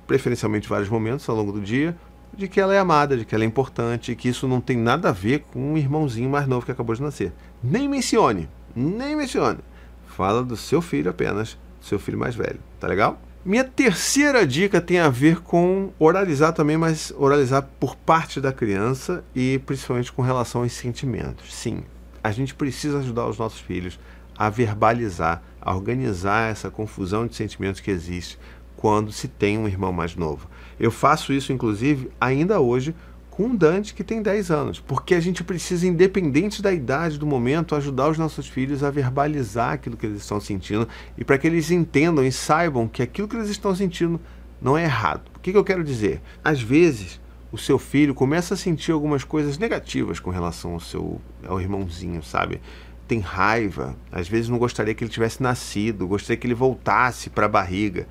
preferencialmente 0.05 0.67
vários 0.67 0.89
momentos 0.89 1.29
ao 1.29 1.35
longo 1.37 1.53
do 1.53 1.61
dia, 1.61 1.95
de 2.33 2.49
que 2.49 2.59
ela 2.59 2.75
é 2.75 2.79
amada, 2.79 3.15
de 3.15 3.23
que 3.23 3.33
ela 3.33 3.45
é 3.45 3.47
importante, 3.47 4.13
que 4.13 4.27
isso 4.27 4.45
não 4.45 4.59
tem 4.59 4.75
nada 4.75 5.07
a 5.07 5.13
ver 5.13 5.45
com 5.49 5.71
um 5.71 5.77
irmãozinho 5.77 6.29
mais 6.29 6.45
novo 6.45 6.65
que 6.65 6.73
acabou 6.73 6.93
de 6.93 7.01
nascer. 7.01 7.31
Nem 7.63 7.87
mencione, 7.87 8.49
nem 8.75 9.15
mencione. 9.15 9.59
Fala 10.07 10.43
do 10.43 10.57
seu 10.57 10.81
filho 10.81 11.09
apenas, 11.09 11.57
seu 11.79 11.97
filho 11.97 12.19
mais 12.19 12.35
velho, 12.35 12.59
tá 12.81 12.85
legal? 12.85 13.17
Minha 13.43 13.63
terceira 13.63 14.45
dica 14.45 14.79
tem 14.79 14.99
a 14.99 15.09
ver 15.09 15.41
com 15.41 15.91
oralizar 15.97 16.53
também, 16.53 16.77
mas 16.77 17.11
oralizar 17.17 17.67
por 17.79 17.95
parte 17.95 18.39
da 18.39 18.53
criança 18.53 19.23
e 19.35 19.59
principalmente 19.65 20.11
com 20.11 20.21
relação 20.21 20.61
aos 20.61 20.73
sentimentos. 20.73 21.51
Sim, 21.51 21.83
a 22.23 22.29
gente 22.31 22.53
precisa 22.53 22.99
ajudar 22.99 23.25
os 23.25 23.39
nossos 23.39 23.59
filhos 23.59 23.99
a 24.37 24.47
verbalizar, 24.47 25.41
a 25.59 25.73
organizar 25.73 26.51
essa 26.51 26.69
confusão 26.69 27.25
de 27.25 27.35
sentimentos 27.35 27.81
que 27.81 27.89
existe 27.89 28.37
quando 28.77 29.11
se 29.11 29.27
tem 29.27 29.57
um 29.57 29.67
irmão 29.67 29.91
mais 29.91 30.15
novo. 30.15 30.47
Eu 30.79 30.91
faço 30.91 31.33
isso, 31.33 31.51
inclusive, 31.51 32.11
ainda 32.21 32.59
hoje 32.59 32.93
com 33.31 33.45
um 33.45 33.55
Dante 33.55 33.93
que 33.93 34.03
tem 34.03 34.21
10 34.21 34.51
anos, 34.51 34.79
porque 34.79 35.15
a 35.15 35.19
gente 35.21 35.41
precisa, 35.43 35.87
independente 35.87 36.61
da 36.61 36.71
idade 36.71 37.17
do 37.17 37.25
momento, 37.25 37.73
ajudar 37.73 38.09
os 38.09 38.17
nossos 38.17 38.47
filhos 38.47 38.83
a 38.83 38.91
verbalizar 38.91 39.73
aquilo 39.73 39.95
que 39.95 40.05
eles 40.05 40.21
estão 40.21 40.39
sentindo 40.39 40.87
e 41.17 41.23
para 41.23 41.37
que 41.37 41.47
eles 41.47 41.71
entendam 41.71 42.25
e 42.25 42.31
saibam 42.31 42.89
que 42.89 43.01
aquilo 43.01 43.29
que 43.29 43.35
eles 43.35 43.49
estão 43.49 43.73
sentindo 43.73 44.19
não 44.61 44.77
é 44.77 44.83
errado. 44.83 45.31
O 45.35 45.39
que, 45.39 45.51
que 45.51 45.57
eu 45.57 45.63
quero 45.63 45.83
dizer? 45.83 46.21
Às 46.43 46.61
vezes, 46.61 47.21
o 47.51 47.57
seu 47.57 47.79
filho 47.79 48.13
começa 48.13 48.53
a 48.53 48.57
sentir 48.57 48.91
algumas 48.91 49.23
coisas 49.23 49.57
negativas 49.57 50.19
com 50.19 50.29
relação 50.29 50.73
ao 50.73 50.79
seu 50.79 51.19
ao 51.47 51.59
irmãozinho, 51.59 52.21
sabe? 52.21 52.61
Tem 53.07 53.19
raiva, 53.19 53.95
às 54.11 54.27
vezes 54.27 54.49
não 54.49 54.57
gostaria 54.57 54.93
que 54.93 55.03
ele 55.03 55.11
tivesse 55.11 55.41
nascido, 55.41 56.07
gostaria 56.07 56.37
que 56.37 56.45
ele 56.45 56.53
voltasse 56.53 57.29
para 57.29 57.45
a 57.45 57.49
barriga. 57.49 58.07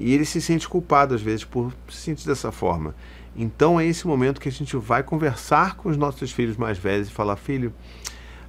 E 0.00 0.12
ele 0.12 0.24
se 0.24 0.40
sente 0.40 0.68
culpado 0.68 1.14
às 1.14 1.22
vezes 1.22 1.44
por 1.44 1.72
se 1.88 1.98
sentir 1.98 2.26
dessa 2.26 2.50
forma. 2.50 2.94
Então 3.36 3.80
é 3.80 3.86
esse 3.86 4.06
momento 4.06 4.40
que 4.40 4.48
a 4.48 4.52
gente 4.52 4.76
vai 4.76 5.02
conversar 5.02 5.76
com 5.76 5.88
os 5.88 5.96
nossos 5.96 6.30
filhos 6.30 6.56
mais 6.56 6.78
velhos 6.78 7.08
e 7.08 7.10
falar: 7.10 7.36
filho, 7.36 7.72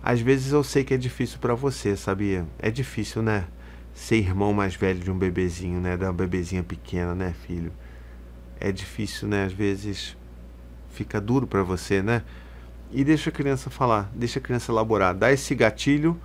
às 0.04 0.22
vezes 0.22 0.52
eu 0.52 0.64
sei 0.64 0.84
que 0.84 0.94
é 0.94 0.98
difícil 0.98 1.40
para 1.40 1.56
você, 1.56 1.96
sabia? 1.96 2.46
É 2.60 2.70
difícil, 2.70 3.22
né? 3.22 3.46
Ser 3.94 4.18
irmão 4.18 4.54
mais 4.54 4.76
velho 4.76 5.00
de 5.00 5.10
um 5.10 5.18
bebezinho, 5.18 5.80
né? 5.80 5.98
Da 5.98 6.12
bebezinha 6.14 6.62
pequena, 6.62 7.16
né, 7.16 7.34
filho? 7.48 7.72
É 8.60 8.72
difícil, 8.72 9.28
né? 9.28 9.46
Às 9.46 9.54
vezes 9.54 10.16
fica 10.92 11.20
duro 11.20 11.48
para 11.48 11.64
você, 11.64 12.04
né? 12.04 12.22
E 12.92 13.04
deixa 13.04 13.30
a 13.30 13.34
criança 13.34 13.70
falar, 13.70 14.12
deixa 14.14 14.40
a 14.40 14.42
criança 14.42 14.72
elaborar, 14.72 15.16
dá 15.16 15.32
esse 15.32 15.56
gatilho 15.56 16.20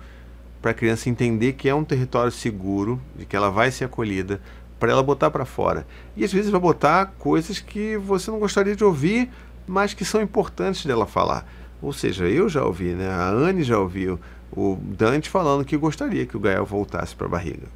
para 0.61 0.71
a 0.71 0.73
criança 0.73 1.09
entender 1.09 1.53
que 1.53 1.67
é 1.67 1.73
um 1.73 1.83
território 1.83 2.31
seguro, 2.31 3.01
de 3.15 3.25
que 3.25 3.35
ela 3.35 3.49
vai 3.49 3.71
ser 3.71 3.85
acolhida, 3.85 4.39
para 4.81 4.91
ela 4.91 5.03
botar 5.03 5.29
para 5.29 5.45
fora. 5.45 5.85
E 6.17 6.25
às 6.25 6.33
vezes 6.33 6.49
vai 6.49 6.59
botar 6.59 7.13
coisas 7.19 7.59
que 7.59 7.97
você 7.97 8.31
não 8.31 8.39
gostaria 8.39 8.75
de 8.75 8.83
ouvir, 8.83 9.29
mas 9.67 9.93
que 9.93 10.03
são 10.03 10.19
importantes 10.19 10.83
dela 10.87 11.05
falar. 11.05 11.47
Ou 11.79 11.93
seja, 11.93 12.27
eu 12.27 12.49
já 12.49 12.65
ouvi, 12.65 12.95
né? 12.95 13.07
A 13.07 13.29
Anne 13.29 13.61
já 13.61 13.77
ouviu 13.77 14.19
o 14.51 14.79
Dante 14.81 15.29
falando 15.29 15.63
que 15.63 15.77
gostaria 15.77 16.25
que 16.25 16.35
o 16.35 16.39
Gael 16.39 16.65
voltasse 16.65 17.15
para 17.15 17.27
a 17.27 17.29
barriga. 17.29 17.67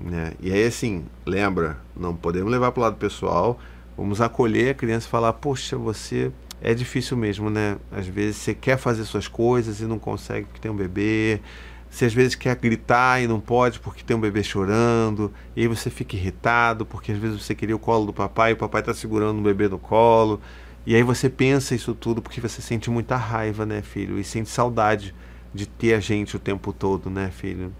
Né? 0.00 0.32
E 0.40 0.52
aí, 0.52 0.64
assim, 0.64 1.04
lembra, 1.24 1.78
não 1.96 2.14
podemos 2.14 2.50
levar 2.50 2.72
para 2.72 2.80
o 2.80 2.82
lado 2.82 2.96
pessoal, 2.96 3.56
vamos 3.96 4.20
acolher 4.20 4.70
a 4.70 4.74
criança 4.74 5.06
e 5.06 5.10
falar: 5.10 5.34
Poxa, 5.34 5.76
você 5.76 6.32
é 6.60 6.74
difícil 6.74 7.16
mesmo, 7.16 7.48
né? 7.48 7.76
Às 7.92 8.08
vezes 8.08 8.36
você 8.36 8.52
quer 8.52 8.78
fazer 8.78 9.04
suas 9.04 9.28
coisas 9.28 9.80
e 9.80 9.84
não 9.84 9.98
consegue 9.98 10.46
porque 10.46 10.60
tem 10.60 10.72
um 10.72 10.76
bebê, 10.76 11.40
você 11.90 12.04
às 12.04 12.14
vezes 12.14 12.34
quer 12.34 12.54
gritar 12.56 13.22
e 13.22 13.26
não 13.26 13.40
pode 13.40 13.80
porque 13.80 14.02
tem 14.02 14.16
um 14.16 14.20
bebê 14.20 14.42
chorando, 14.42 15.32
e 15.56 15.62
aí 15.62 15.68
você 15.68 15.90
fica 15.90 16.16
irritado 16.16 16.84
porque 16.84 17.12
às 17.12 17.18
vezes 17.18 17.42
você 17.42 17.54
queria 17.54 17.74
o 17.74 17.78
colo 17.78 18.06
do 18.06 18.12
papai 18.12 18.50
e 18.50 18.54
o 18.54 18.56
papai 18.56 18.80
está 18.80 18.92
segurando 18.92 19.38
um 19.38 19.42
bebê 19.42 19.68
no 19.68 19.78
colo. 19.78 20.40
E 20.86 20.94
aí 20.94 21.02
você 21.02 21.28
pensa 21.28 21.74
isso 21.74 21.94
tudo 21.94 22.22
porque 22.22 22.40
você 22.40 22.62
sente 22.62 22.90
muita 22.90 23.16
raiva, 23.16 23.66
né, 23.66 23.82
filho? 23.82 24.18
E 24.18 24.24
sente 24.24 24.48
saudade 24.48 25.14
de 25.52 25.66
ter 25.66 25.94
a 25.94 26.00
gente 26.00 26.36
o 26.36 26.38
tempo 26.38 26.72
todo, 26.72 27.10
né, 27.10 27.30
filho? 27.30 27.72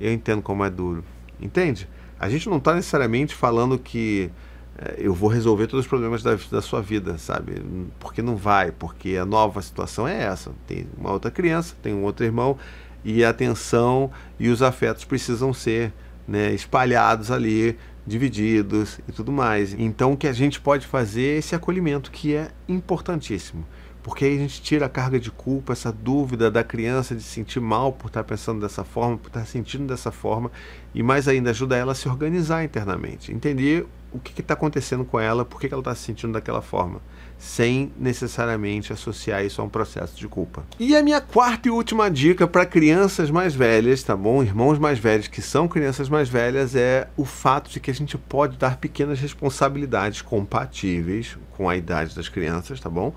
Eu 0.00 0.12
entendo 0.12 0.40
como 0.40 0.64
é 0.64 0.70
duro. 0.70 1.04
Entende? 1.40 1.88
A 2.18 2.28
gente 2.28 2.48
não 2.48 2.56
está 2.56 2.74
necessariamente 2.74 3.34
falando 3.34 3.78
que 3.78 4.30
é, 4.78 4.94
eu 4.98 5.12
vou 5.12 5.28
resolver 5.28 5.66
todos 5.66 5.84
os 5.84 5.88
problemas 5.88 6.22
da, 6.22 6.38
da 6.50 6.62
sua 6.62 6.80
vida, 6.80 7.18
sabe? 7.18 7.62
Porque 7.98 8.22
não 8.22 8.36
vai, 8.36 8.70
porque 8.70 9.16
a 9.16 9.26
nova 9.26 9.60
situação 9.60 10.06
é 10.06 10.22
essa. 10.22 10.52
Tem 10.66 10.86
uma 10.96 11.12
outra 11.12 11.30
criança, 11.30 11.76
tem 11.82 11.92
um 11.92 12.02
outro 12.02 12.24
irmão, 12.24 12.56
e 13.04 13.24
a 13.24 13.30
atenção 13.30 14.10
e 14.38 14.48
os 14.48 14.62
afetos 14.62 15.04
precisam 15.04 15.52
ser 15.52 15.92
né, 16.26 16.52
espalhados 16.52 17.30
ali, 17.30 17.76
divididos 18.06 19.00
e 19.08 19.12
tudo 19.12 19.32
mais. 19.32 19.74
Então, 19.74 20.12
o 20.12 20.16
que 20.16 20.26
a 20.26 20.32
gente 20.32 20.60
pode 20.60 20.86
fazer 20.86 21.34
é 21.34 21.38
esse 21.38 21.54
acolhimento, 21.54 22.10
que 22.10 22.34
é 22.34 22.50
importantíssimo. 22.68 23.64
Porque 24.02 24.24
aí 24.24 24.36
a 24.36 24.38
gente 24.40 24.62
tira 24.62 24.86
a 24.86 24.88
carga 24.88 25.18
de 25.18 25.30
culpa, 25.30 25.72
essa 25.72 25.92
dúvida 25.92 26.50
da 26.50 26.64
criança 26.64 27.14
de 27.14 27.22
se 27.22 27.28
sentir 27.28 27.60
mal 27.60 27.92
por 27.92 28.06
estar 28.06 28.24
pensando 28.24 28.60
dessa 28.60 28.84
forma, 28.84 29.18
por 29.18 29.28
estar 29.28 29.44
sentindo 29.44 29.86
dessa 29.86 30.10
forma, 30.10 30.50
e 30.94 31.02
mais 31.02 31.28
ainda 31.28 31.50
ajuda 31.50 31.76
ela 31.76 31.92
a 31.92 31.94
se 31.94 32.08
organizar 32.08 32.64
internamente, 32.64 33.32
entender 33.32 33.86
o 34.10 34.18
que 34.18 34.40
está 34.40 34.54
acontecendo 34.54 35.04
com 35.04 35.20
ela, 35.20 35.44
por 35.44 35.60
que, 35.60 35.68
que 35.68 35.74
ela 35.74 35.82
está 35.82 35.94
se 35.94 36.02
sentindo 36.02 36.32
daquela 36.32 36.62
forma 36.62 37.00
sem 37.38 37.92
necessariamente 37.96 38.92
associar 38.92 39.44
isso 39.44 39.62
a 39.62 39.64
um 39.64 39.68
processo 39.68 40.16
de 40.16 40.26
culpa. 40.26 40.64
E 40.78 40.96
a 40.96 41.02
minha 41.02 41.20
quarta 41.20 41.68
e 41.68 41.70
última 41.70 42.10
dica 42.10 42.48
para 42.48 42.66
crianças 42.66 43.30
mais 43.30 43.54
velhas, 43.54 44.02
tá 44.02 44.16
bom? 44.16 44.42
Irmãos 44.42 44.78
mais 44.78 44.98
velhos 44.98 45.28
que 45.28 45.40
são 45.40 45.68
crianças 45.68 46.08
mais 46.08 46.28
velhas 46.28 46.74
é 46.74 47.08
o 47.16 47.24
fato 47.24 47.70
de 47.70 47.78
que 47.78 47.90
a 47.90 47.94
gente 47.94 48.18
pode 48.18 48.56
dar 48.56 48.76
pequenas 48.78 49.20
responsabilidades 49.20 50.20
compatíveis 50.20 51.38
com 51.56 51.68
a 51.68 51.76
idade 51.76 52.14
das 52.14 52.28
crianças, 52.28 52.80
tá 52.80 52.90
bom? 52.90 53.14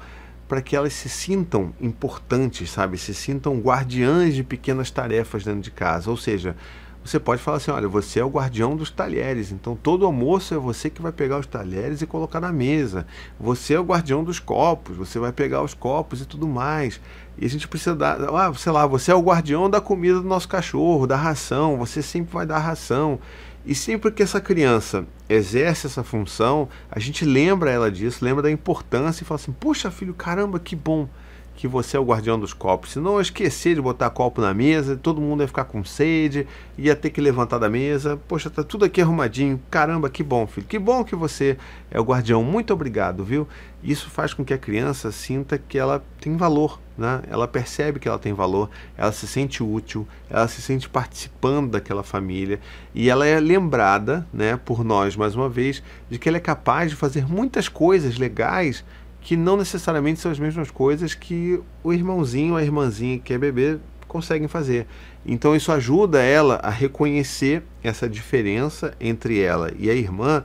Para 0.47 0.61
que 0.61 0.75
elas 0.75 0.93
se 0.93 1.09
sintam 1.09 1.73
importantes, 1.81 2.69
sabe? 2.69 2.97
Se 2.97 3.13
sintam 3.15 3.59
guardiãs 3.59 4.35
de 4.35 4.43
pequenas 4.43 4.91
tarefas 4.91 5.43
dentro 5.43 5.61
de 5.61 5.71
casa. 5.71 6.11
Ou 6.11 6.17
seja, 6.17 6.55
você 7.03 7.19
pode 7.19 7.41
falar 7.41 7.57
assim: 7.57 7.71
olha, 7.71 7.87
você 7.87 8.19
é 8.19 8.23
o 8.23 8.29
guardião 8.29 8.75
dos 8.75 8.91
talheres, 8.91 9.51
então 9.51 9.75
todo 9.75 10.05
almoço 10.05 10.53
é 10.53 10.57
você 10.57 10.89
que 10.89 11.01
vai 11.01 11.11
pegar 11.11 11.39
os 11.39 11.47
talheres 11.47 12.01
e 12.01 12.07
colocar 12.07 12.39
na 12.39 12.51
mesa. 12.51 13.05
Você 13.39 13.73
é 13.73 13.79
o 13.79 13.83
guardião 13.83 14.23
dos 14.23 14.39
copos, 14.39 14.95
você 14.95 15.17
vai 15.17 15.31
pegar 15.31 15.63
os 15.63 15.73
copos 15.73 16.21
e 16.21 16.25
tudo 16.25 16.47
mais. 16.47 17.01
E 17.37 17.45
a 17.45 17.49
gente 17.49 17.67
precisa 17.67 17.95
dar, 17.95 18.19
ah, 18.21 18.53
sei 18.53 18.71
lá, 18.71 18.85
você 18.85 19.11
é 19.11 19.15
o 19.15 19.21
guardião 19.21 19.69
da 19.69 19.81
comida 19.81 20.21
do 20.21 20.27
nosso 20.27 20.47
cachorro, 20.47 21.07
da 21.07 21.15
ração, 21.15 21.77
você 21.77 22.01
sempre 22.01 22.33
vai 22.33 22.45
dar 22.45 22.59
ração. 22.59 23.19
E 23.65 23.75
sempre 23.75 24.11
que 24.11 24.23
essa 24.23 24.41
criança 24.41 25.05
exerce 25.29 25.85
essa 25.85 26.03
função, 26.03 26.67
a 26.89 26.99
gente 26.99 27.23
lembra 27.23 27.69
ela 27.69 27.91
disso, 27.91 28.25
lembra 28.25 28.41
da 28.41 28.51
importância 28.51 29.23
e 29.23 29.25
fala 29.25 29.39
assim: 29.39 29.51
puxa, 29.51 29.89
filho, 29.89 30.13
caramba, 30.13 30.59
que 30.59 30.75
bom 30.75 31.07
que 31.55 31.67
você 31.67 31.95
é 31.95 31.99
o 31.99 32.03
guardião 32.03 32.39
dos 32.39 32.53
copos. 32.53 32.91
Senão 32.91 33.15
eu 33.15 33.21
esquecer 33.21 33.75
de 33.75 33.81
botar 33.81 34.09
copo 34.09 34.41
na 34.41 34.53
mesa, 34.53 34.97
todo 34.97 35.21
mundo 35.21 35.41
ia 35.41 35.47
ficar 35.47 35.65
com 35.65 35.83
sede, 35.83 36.47
ia 36.77 36.95
ter 36.95 37.09
que 37.09 37.21
levantar 37.21 37.59
da 37.59 37.69
mesa. 37.69 38.19
Poxa, 38.27 38.49
tá 38.49 38.63
tudo 38.63 38.85
aqui 38.85 39.01
arrumadinho. 39.01 39.61
Caramba, 39.69 40.09
que 40.09 40.23
bom, 40.23 40.47
filho. 40.47 40.65
Que 40.65 40.79
bom 40.79 41.03
que 41.03 41.15
você 41.15 41.57
é 41.91 41.99
o 41.99 42.03
guardião. 42.03 42.43
Muito 42.43 42.73
obrigado, 42.73 43.23
viu? 43.23 43.47
Isso 43.83 44.09
faz 44.09 44.33
com 44.33 44.45
que 44.45 44.53
a 44.53 44.57
criança 44.57 45.11
sinta 45.11 45.57
que 45.57 45.77
ela 45.77 46.03
tem 46.19 46.37
valor, 46.37 46.79
né? 46.95 47.21
Ela 47.27 47.47
percebe 47.47 47.99
que 47.99 48.07
ela 48.07 48.19
tem 48.19 48.31
valor, 48.31 48.69
ela 48.95 49.11
se 49.11 49.27
sente 49.27 49.63
útil, 49.63 50.07
ela 50.29 50.47
se 50.47 50.61
sente 50.61 50.87
participando 50.87 51.71
daquela 51.71 52.03
família 52.03 52.59
e 52.93 53.09
ela 53.09 53.25
é 53.25 53.39
lembrada, 53.39 54.27
né, 54.31 54.55
por 54.55 54.83
nós 54.83 55.15
mais 55.15 55.35
uma 55.35 55.49
vez, 55.49 55.81
de 56.09 56.19
que 56.19 56.29
ela 56.29 56.37
é 56.37 56.41
capaz 56.41 56.91
de 56.91 56.95
fazer 56.95 57.27
muitas 57.27 57.67
coisas 57.67 58.17
legais 58.17 58.83
que 59.21 59.37
não 59.37 59.55
necessariamente 59.55 60.19
são 60.19 60.31
as 60.31 60.39
mesmas 60.39 60.71
coisas 60.71 61.13
que 61.13 61.61
o 61.83 61.93
irmãozinho 61.93 62.55
a 62.55 62.63
irmãzinha 62.63 63.19
que 63.19 63.33
é 63.33 63.37
bebê 63.37 63.77
conseguem 64.07 64.47
fazer. 64.47 64.87
Então 65.25 65.55
isso 65.55 65.71
ajuda 65.71 66.21
ela 66.21 66.55
a 66.55 66.69
reconhecer 66.69 67.63
essa 67.83 68.09
diferença 68.09 68.93
entre 68.99 69.39
ela 69.39 69.71
e 69.77 69.89
a 69.89 69.93
irmã 69.93 70.43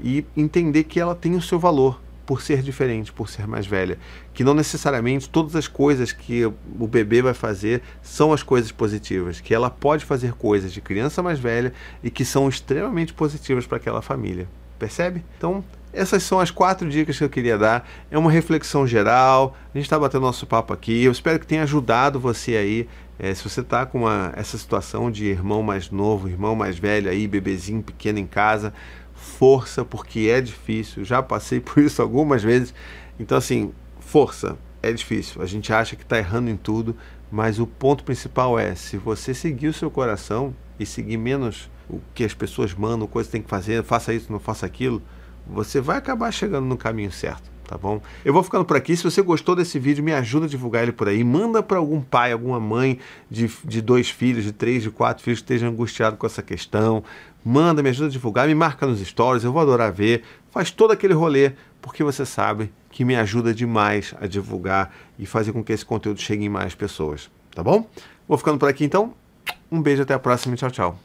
e 0.00 0.26
entender 0.36 0.84
que 0.84 1.00
ela 1.00 1.14
tem 1.14 1.34
o 1.34 1.40
seu 1.40 1.58
valor 1.58 2.00
por 2.26 2.42
ser 2.42 2.60
diferente, 2.60 3.12
por 3.12 3.28
ser 3.30 3.46
mais 3.46 3.66
velha, 3.66 3.96
que 4.34 4.42
não 4.42 4.52
necessariamente 4.52 5.30
todas 5.30 5.54
as 5.54 5.68
coisas 5.68 6.10
que 6.10 6.44
o 6.44 6.86
bebê 6.88 7.22
vai 7.22 7.32
fazer 7.32 7.80
são 8.02 8.32
as 8.32 8.42
coisas 8.42 8.72
positivas, 8.72 9.40
que 9.40 9.54
ela 9.54 9.70
pode 9.70 10.04
fazer 10.04 10.32
coisas 10.32 10.72
de 10.72 10.80
criança 10.80 11.22
mais 11.22 11.38
velha 11.38 11.72
e 12.02 12.10
que 12.10 12.24
são 12.24 12.48
extremamente 12.48 13.14
positivas 13.14 13.64
para 13.64 13.76
aquela 13.76 14.02
família. 14.02 14.48
Percebe? 14.76 15.24
Então, 15.38 15.64
essas 15.96 16.22
são 16.22 16.38
as 16.38 16.50
quatro 16.50 16.88
dicas 16.88 17.16
que 17.16 17.24
eu 17.24 17.30
queria 17.30 17.56
dar. 17.56 17.88
É 18.10 18.18
uma 18.18 18.30
reflexão 18.30 18.86
geral. 18.86 19.56
A 19.74 19.78
gente 19.78 19.86
está 19.86 19.98
batendo 19.98 20.22
nosso 20.22 20.46
papo 20.46 20.72
aqui. 20.72 21.04
Eu 21.04 21.10
espero 21.10 21.40
que 21.40 21.46
tenha 21.46 21.62
ajudado 21.62 22.20
você 22.20 22.56
aí. 22.56 22.88
É, 23.18 23.32
se 23.32 23.42
você 23.42 23.62
está 23.62 23.86
com 23.86 24.00
uma, 24.00 24.32
essa 24.36 24.58
situação 24.58 25.10
de 25.10 25.24
irmão 25.24 25.62
mais 25.62 25.90
novo, 25.90 26.28
irmão 26.28 26.54
mais 26.54 26.78
velho 26.78 27.10
aí, 27.10 27.26
bebezinho 27.26 27.82
pequeno 27.82 28.18
em 28.18 28.26
casa, 28.26 28.74
força, 29.14 29.84
porque 29.84 30.28
é 30.30 30.40
difícil. 30.40 31.02
Já 31.02 31.22
passei 31.22 31.58
por 31.60 31.82
isso 31.82 32.02
algumas 32.02 32.42
vezes. 32.42 32.74
Então, 33.18 33.38
assim, 33.38 33.72
força. 33.98 34.56
É 34.82 34.92
difícil. 34.92 35.42
A 35.42 35.46
gente 35.46 35.72
acha 35.72 35.96
que 35.96 36.02
está 36.02 36.18
errando 36.18 36.48
em 36.48 36.56
tudo, 36.56 36.94
mas 37.32 37.58
o 37.58 37.66
ponto 37.66 38.04
principal 38.04 38.58
é: 38.58 38.74
se 38.74 38.96
você 38.96 39.34
seguir 39.34 39.68
o 39.68 39.72
seu 39.72 39.90
coração 39.90 40.54
e 40.78 40.86
seguir 40.86 41.16
menos 41.16 41.68
o 41.88 42.00
que 42.14 42.22
as 42.22 42.34
pessoas 42.34 42.72
mandam, 42.74 43.06
coisas 43.08 43.28
que 43.28 43.32
tem 43.32 43.42
que 43.42 43.48
fazer, 43.48 43.82
faça 43.82 44.12
isso, 44.12 44.30
não 44.30 44.38
faça 44.38 44.64
aquilo 44.66 45.02
você 45.48 45.80
vai 45.80 45.98
acabar 45.98 46.30
chegando 46.32 46.66
no 46.66 46.76
caminho 46.76 47.12
certo, 47.12 47.50
tá 47.66 47.78
bom? 47.78 48.00
Eu 48.24 48.32
vou 48.32 48.42
ficando 48.42 48.64
por 48.64 48.76
aqui. 48.76 48.96
Se 48.96 49.04
você 49.04 49.22
gostou 49.22 49.54
desse 49.54 49.78
vídeo, 49.78 50.02
me 50.02 50.12
ajuda 50.12 50.46
a 50.46 50.48
divulgar 50.48 50.82
ele 50.82 50.92
por 50.92 51.08
aí. 51.08 51.22
Manda 51.22 51.62
para 51.62 51.78
algum 51.78 52.00
pai, 52.00 52.32
alguma 52.32 52.58
mãe 52.58 52.98
de, 53.30 53.50
de 53.64 53.80
dois 53.80 54.10
filhos, 54.10 54.44
de 54.44 54.52
três, 54.52 54.82
de 54.82 54.90
quatro 54.90 55.22
filhos 55.22 55.40
que 55.40 55.44
esteja 55.44 55.68
angustiado 55.68 56.16
com 56.16 56.26
essa 56.26 56.42
questão. 56.42 57.04
Manda, 57.44 57.82
me 57.82 57.90
ajuda 57.90 58.08
a 58.08 58.10
divulgar, 58.10 58.48
me 58.48 58.54
marca 58.54 58.86
nos 58.86 59.00
stories, 59.00 59.44
eu 59.44 59.52
vou 59.52 59.62
adorar 59.62 59.92
ver. 59.92 60.24
Faz 60.50 60.70
todo 60.70 60.90
aquele 60.90 61.14
rolê, 61.14 61.52
porque 61.80 62.02
você 62.02 62.26
sabe 62.26 62.72
que 62.90 63.04
me 63.04 63.14
ajuda 63.14 63.54
demais 63.54 64.14
a 64.20 64.26
divulgar 64.26 64.92
e 65.18 65.26
fazer 65.26 65.52
com 65.52 65.62
que 65.62 65.72
esse 65.72 65.84
conteúdo 65.84 66.20
chegue 66.20 66.44
em 66.44 66.48
mais 66.48 66.74
pessoas, 66.74 67.30
tá 67.54 67.62
bom? 67.62 67.88
Vou 68.26 68.36
ficando 68.36 68.58
por 68.58 68.68
aqui 68.68 68.84
então. 68.84 69.12
Um 69.70 69.80
beijo, 69.80 70.02
até 70.02 70.14
a 70.14 70.18
próxima 70.18 70.54
e 70.54 70.58
tchau, 70.58 70.70
tchau. 70.70 70.98